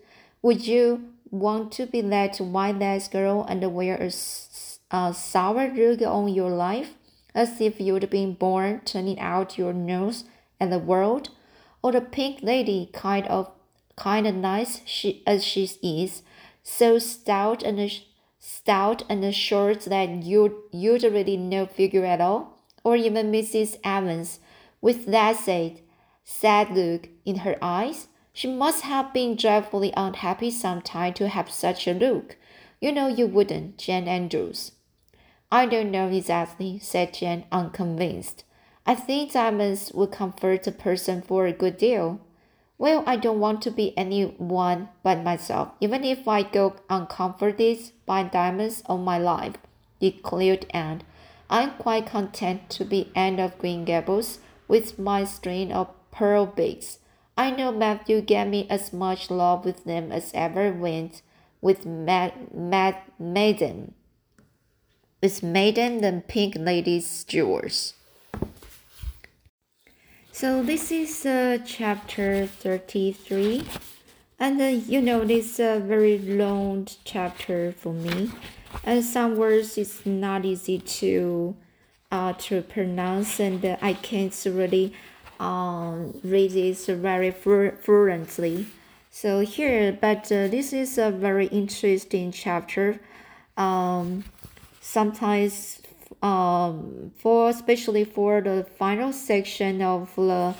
Would 0.42 0.66
you 0.66 1.04
want 1.30 1.70
to 1.74 1.86
be 1.86 2.00
that 2.00 2.38
white 2.38 2.80
lace 2.80 3.06
girl 3.06 3.46
and 3.48 3.62
wear 3.72 3.94
a, 3.94 4.10
a 4.90 5.14
sour 5.14 5.70
rug 5.70 6.02
on 6.02 6.34
your 6.34 6.50
life, 6.50 6.94
as 7.32 7.60
if 7.60 7.80
you'd 7.80 8.10
been 8.10 8.34
born 8.34 8.80
turning 8.84 9.20
out 9.20 9.56
your 9.56 9.72
nose 9.72 10.24
at 10.60 10.70
the 10.70 10.80
world, 10.80 11.28
or 11.80 11.92
the 11.92 12.00
pink 12.00 12.40
lady 12.42 12.90
kind 12.92 13.24
of 13.28 13.52
kind 13.96 14.26
of 14.26 14.34
nice 14.34 14.80
she 14.86 15.22
as 15.26 15.44
she 15.44 15.64
is, 15.82 16.22
so 16.62 16.98
stout 16.98 17.62
and 17.62 17.90
stout 18.38 19.02
and 19.08 19.34
short 19.34 19.82
that 19.82 20.22
you 20.22 20.64
you'd 20.72 21.02
really 21.02 21.36
no 21.36 21.66
figure 21.66 22.04
at 22.04 22.20
all, 22.20 22.58
or 22.84 22.96
even 22.96 23.32
Mrs. 23.32 23.78
Evans, 23.84 24.40
with 24.80 25.06
that 25.06 25.36
sad, 25.36 25.80
sad 26.24 26.70
look 26.70 27.08
in 27.24 27.38
her 27.38 27.56
eyes 27.62 28.08
she 28.32 28.48
must 28.48 28.82
have 28.82 29.12
been 29.12 29.36
dreadfully 29.36 29.92
unhappy 29.96 30.50
sometime 30.50 31.12
to 31.14 31.28
have 31.28 31.50
such 31.50 31.86
a 31.86 31.92
look. 31.92 32.36
You 32.80 32.90
know 32.92 33.06
you 33.06 33.26
wouldn't, 33.26 33.76
Jane 33.76 34.08
Andrews. 34.08 34.72
I 35.50 35.66
don't 35.66 35.90
know 35.90 36.08
exactly, 36.08 36.78
said 36.78 37.12
Jane, 37.12 37.44
unconvinced. 37.52 38.44
I 38.86 38.94
think 38.94 39.32
diamonds 39.32 39.92
would 39.92 40.12
comfort 40.12 40.66
a 40.66 40.72
person 40.72 41.20
for 41.20 41.46
a 41.46 41.52
good 41.52 41.76
deal. 41.76 42.20
Well, 42.82 43.04
I 43.06 43.14
don't 43.14 43.38
want 43.38 43.62
to 43.62 43.70
be 43.70 43.96
any 43.96 44.24
one 44.24 44.88
but 45.04 45.22
myself, 45.22 45.68
even 45.78 46.02
if 46.02 46.26
I 46.26 46.42
go 46.42 46.74
uncomforted 46.90 47.78
by 48.06 48.24
diamonds 48.24 48.82
all 48.86 48.98
my 48.98 49.18
life, 49.18 49.54
declared 50.00 50.66
Anne. 50.70 51.04
I'm 51.48 51.70
quite 51.78 52.06
content 52.06 52.68
to 52.70 52.84
be 52.84 53.12
Anne 53.14 53.38
of 53.38 53.56
Green 53.58 53.84
Gables 53.84 54.40
with 54.66 54.98
my 54.98 55.22
string 55.22 55.70
of 55.70 55.94
pearl 56.10 56.44
beads. 56.44 56.98
I 57.38 57.52
know 57.52 57.70
Matthew 57.70 58.20
gave 58.20 58.48
me 58.48 58.66
as 58.68 58.92
much 58.92 59.30
love 59.30 59.64
with 59.64 59.84
them 59.84 60.10
as 60.10 60.32
ever 60.34 60.72
went 60.72 61.22
with 61.60 61.86
Mad, 61.86 62.52
Mad 62.52 62.96
Maiden. 63.16 63.94
With 65.22 65.40
Maiden 65.40 66.00
the 66.00 66.24
Pink 66.26 66.56
Lady's 66.56 67.22
Jewels. 67.22 67.94
So 70.34 70.62
this 70.62 70.90
is 70.90 71.26
uh, 71.26 71.58
chapter 71.66 72.46
33 72.46 73.66
and 74.40 74.58
uh, 74.58 74.64
you 74.64 75.02
know 75.02 75.26
this 75.26 75.52
is 75.52 75.60
a 75.60 75.76
uh, 75.76 75.78
very 75.80 76.18
long 76.18 76.88
chapter 77.04 77.72
for 77.72 77.92
me 77.92 78.30
and 78.82 79.04
some 79.04 79.36
words 79.36 79.76
is 79.76 80.06
not 80.06 80.46
easy 80.46 80.78
to 80.78 81.54
uh, 82.10 82.32
to 82.38 82.62
pronounce 82.62 83.40
and 83.40 83.62
uh, 83.62 83.76
I 83.82 83.92
can't 83.92 84.34
really 84.46 84.94
um, 85.38 86.18
read 86.24 86.52
this 86.52 86.86
very 86.86 87.30
fluently. 87.30 88.66
So 89.10 89.40
here, 89.40 89.92
but 89.92 90.32
uh, 90.32 90.48
this 90.48 90.72
is 90.72 90.96
a 90.96 91.10
very 91.10 91.48
interesting 91.48 92.32
chapter. 92.32 92.98
Um, 93.58 94.24
sometimes, 94.80 95.81
um, 96.22 97.12
for 97.16 97.48
especially 97.48 98.04
for 98.04 98.40
the 98.40 98.66
final 98.78 99.12
section 99.12 99.82
of 99.82 100.14
the 100.16 100.54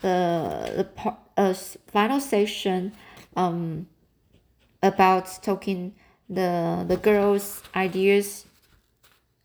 the, 0.00 0.74
the 0.76 0.84
part, 0.84 1.18
uh, 1.36 1.54
final 1.86 2.20
section, 2.20 2.92
um, 3.36 3.86
about 4.82 5.42
talking 5.42 5.94
the 6.28 6.84
the 6.86 6.96
girls' 6.96 7.62
ideas, 7.74 8.44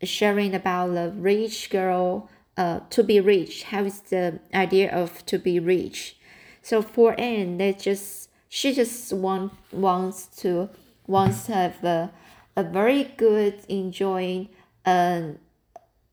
sharing 0.02 0.54
about 0.54 0.88
the 0.88 1.12
rich 1.16 1.70
girl 1.70 2.28
uh, 2.56 2.80
to 2.90 3.02
be 3.02 3.20
rich. 3.20 3.64
How 3.64 3.84
is 3.84 4.00
the 4.00 4.40
idea 4.52 4.90
of 4.92 5.24
to 5.26 5.38
be 5.38 5.58
rich? 5.58 6.16
So 6.62 6.82
for 6.82 7.18
Anne, 7.18 7.58
they 7.58 7.72
just 7.72 8.28
she 8.48 8.74
just 8.74 9.12
want 9.12 9.52
wants 9.72 10.26
to 10.42 10.68
wants 11.06 11.46
to 11.46 11.52
have 11.52 11.84
a, 11.84 12.12
a 12.56 12.64
very 12.64 13.04
good 13.16 13.64
enjoying 13.68 14.48
a, 14.84 15.34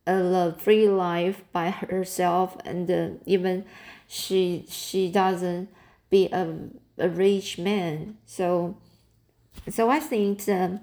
a 0.08 0.56
free 0.58 0.88
life 0.88 1.44
by 1.52 1.70
herself 1.70 2.58
and 2.66 2.90
uh, 2.90 3.10
even 3.26 3.66
she 4.08 4.66
she 4.70 5.12
doesn't 5.12 5.70
be 6.10 6.28
a, 6.32 6.56
a 6.98 7.10
rich 7.10 7.58
man. 7.58 8.18
So 8.26 8.78
so 9.70 9.90
I 9.90 10.00
think 10.00 10.48
um, 10.48 10.80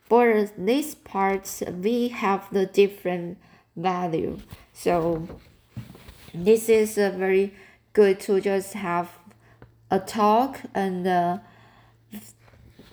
for 0.00 0.48
this 0.56 0.94
part 0.94 1.62
we 1.82 2.08
have 2.08 2.48
the 2.50 2.66
different 2.66 3.38
value. 3.76 4.38
So 4.72 5.28
this 6.32 6.68
is 6.68 6.96
a 6.98 7.10
very 7.10 7.54
good 7.92 8.18
to 8.20 8.40
just 8.40 8.74
have 8.74 9.10
a 9.90 10.00
talk 10.00 10.60
and 10.74 11.06
uh, 11.06 11.38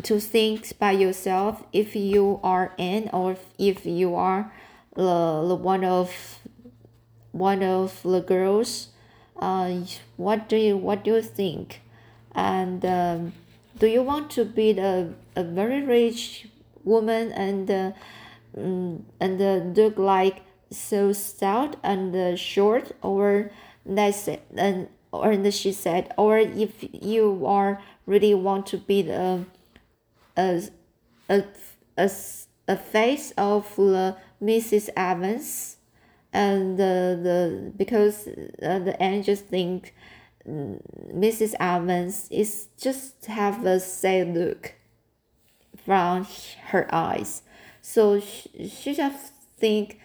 to 0.03 0.19
think 0.19 0.77
by 0.79 0.91
yourself 0.91 1.63
if 1.71 1.95
you 1.95 2.39
are 2.43 2.73
in 2.77 3.09
or 3.13 3.37
if 3.57 3.85
you 3.85 4.15
are 4.15 4.51
the, 4.95 5.45
the 5.47 5.55
one 5.55 5.83
of 5.83 6.39
one 7.31 7.63
of 7.63 8.01
the 8.03 8.21
girls 8.21 8.89
uh, 9.41 9.79
what 10.17 10.47
do 10.47 10.55
you 10.55 10.77
what 10.77 11.03
do 11.03 11.15
you 11.15 11.21
think? 11.21 11.81
And 12.33 12.85
um, 12.85 13.33
do 13.77 13.87
you 13.87 14.03
want 14.03 14.29
to 14.31 14.45
be 14.45 14.73
the, 14.73 15.13
a 15.35 15.43
very 15.43 15.81
rich 15.81 16.47
woman 16.83 17.31
and 17.31 17.69
uh, 17.69 17.91
mm, 18.55 19.01
and 19.19 19.41
uh, 19.41 19.81
look 19.81 19.97
like 19.97 20.43
so 20.69 21.11
stout 21.11 21.75
and 21.83 22.15
uh, 22.15 22.35
short? 22.35 22.91
Or 23.01 23.51
that's 23.85 24.27
it 24.27 24.43
and 24.55 24.87
or 25.11 25.31
and 25.31 25.53
she 25.53 25.71
said 25.71 26.13
or 26.17 26.37
if 26.37 26.85
you 26.93 27.43
are 27.47 27.81
really 28.05 28.33
want 28.35 28.67
to 28.67 28.77
be 28.77 29.01
the 29.01 29.43
a 30.37 30.61
a, 31.27 31.43
a, 31.97 32.05
a 32.05 32.09
face 32.75 33.31
of 33.37 33.65
uh, 33.79 34.13
mrs 34.41 34.89
evans 34.95 35.77
and 36.33 36.77
the, 36.77 37.19
the 37.21 37.71
because 37.75 38.27
uh, 38.63 38.79
the 38.79 38.95
angels 38.99 39.41
think 39.41 39.93
mrs 40.47 41.53
evans 41.59 42.27
is 42.31 42.67
just 42.77 43.25
have 43.25 43.63
the 43.63 43.79
same 43.79 44.33
look 44.33 44.75
from 45.85 46.25
her 46.67 46.87
eyes 46.93 47.43
so 47.81 48.19
she, 48.19 48.67
she 48.67 48.93
just 48.93 49.33
think 49.57 49.99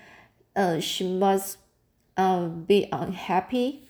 uh, 0.56 0.80
she 0.80 1.06
must 1.06 1.58
uh, 2.16 2.46
be 2.46 2.88
unhappy. 2.90 3.82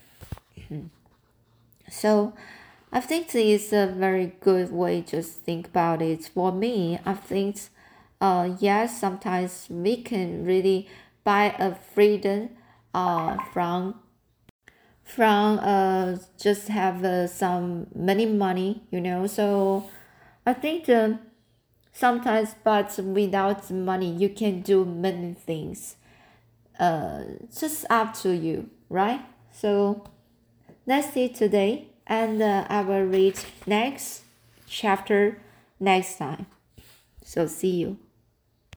So 1.88 2.34
I 2.92 3.00
think 3.00 3.30
this 3.30 3.66
is 3.66 3.72
a 3.72 3.86
very 3.86 4.32
good 4.40 4.72
way 4.72 5.02
to 5.02 5.22
think 5.22 5.68
about 5.68 6.02
it. 6.02 6.24
For 6.24 6.50
me, 6.50 6.98
I 7.06 7.14
think 7.14 7.58
uh, 8.20 8.50
yes, 8.60 8.98
sometimes 9.00 9.66
we 9.70 10.02
can 10.02 10.44
really 10.44 10.88
buy 11.24 11.54
a 11.58 11.74
freedom 11.74 12.50
uh, 12.94 13.38
from 13.52 14.00
from 15.02 15.58
uh, 15.60 16.16
just 16.38 16.68
have 16.68 17.04
uh, 17.04 17.26
some 17.26 17.86
money 17.94 18.26
money, 18.26 18.82
you 18.90 19.00
know. 19.00 19.26
So 19.26 19.88
I 20.44 20.52
think 20.52 20.88
uh, 20.88 21.14
sometimes, 21.92 22.54
but 22.64 22.98
without 22.98 23.70
money, 23.70 24.12
you 24.12 24.28
can 24.28 24.62
do 24.62 24.84
many 24.84 25.34
things 25.34 25.96
uh, 26.78 27.22
just 27.56 27.86
up 27.90 28.14
to 28.22 28.30
you, 28.34 28.70
right? 28.88 29.20
So 29.52 30.04
that's 30.86 31.16
it 31.16 31.34
today, 31.34 31.88
and 32.06 32.42
uh, 32.42 32.66
I 32.68 32.82
will 32.82 33.04
read 33.04 33.38
next 33.66 34.22
chapter 34.66 35.40
next 35.80 36.18
time. 36.18 36.46
So 37.24 37.46
see 37.46 37.76
you. 37.76 37.98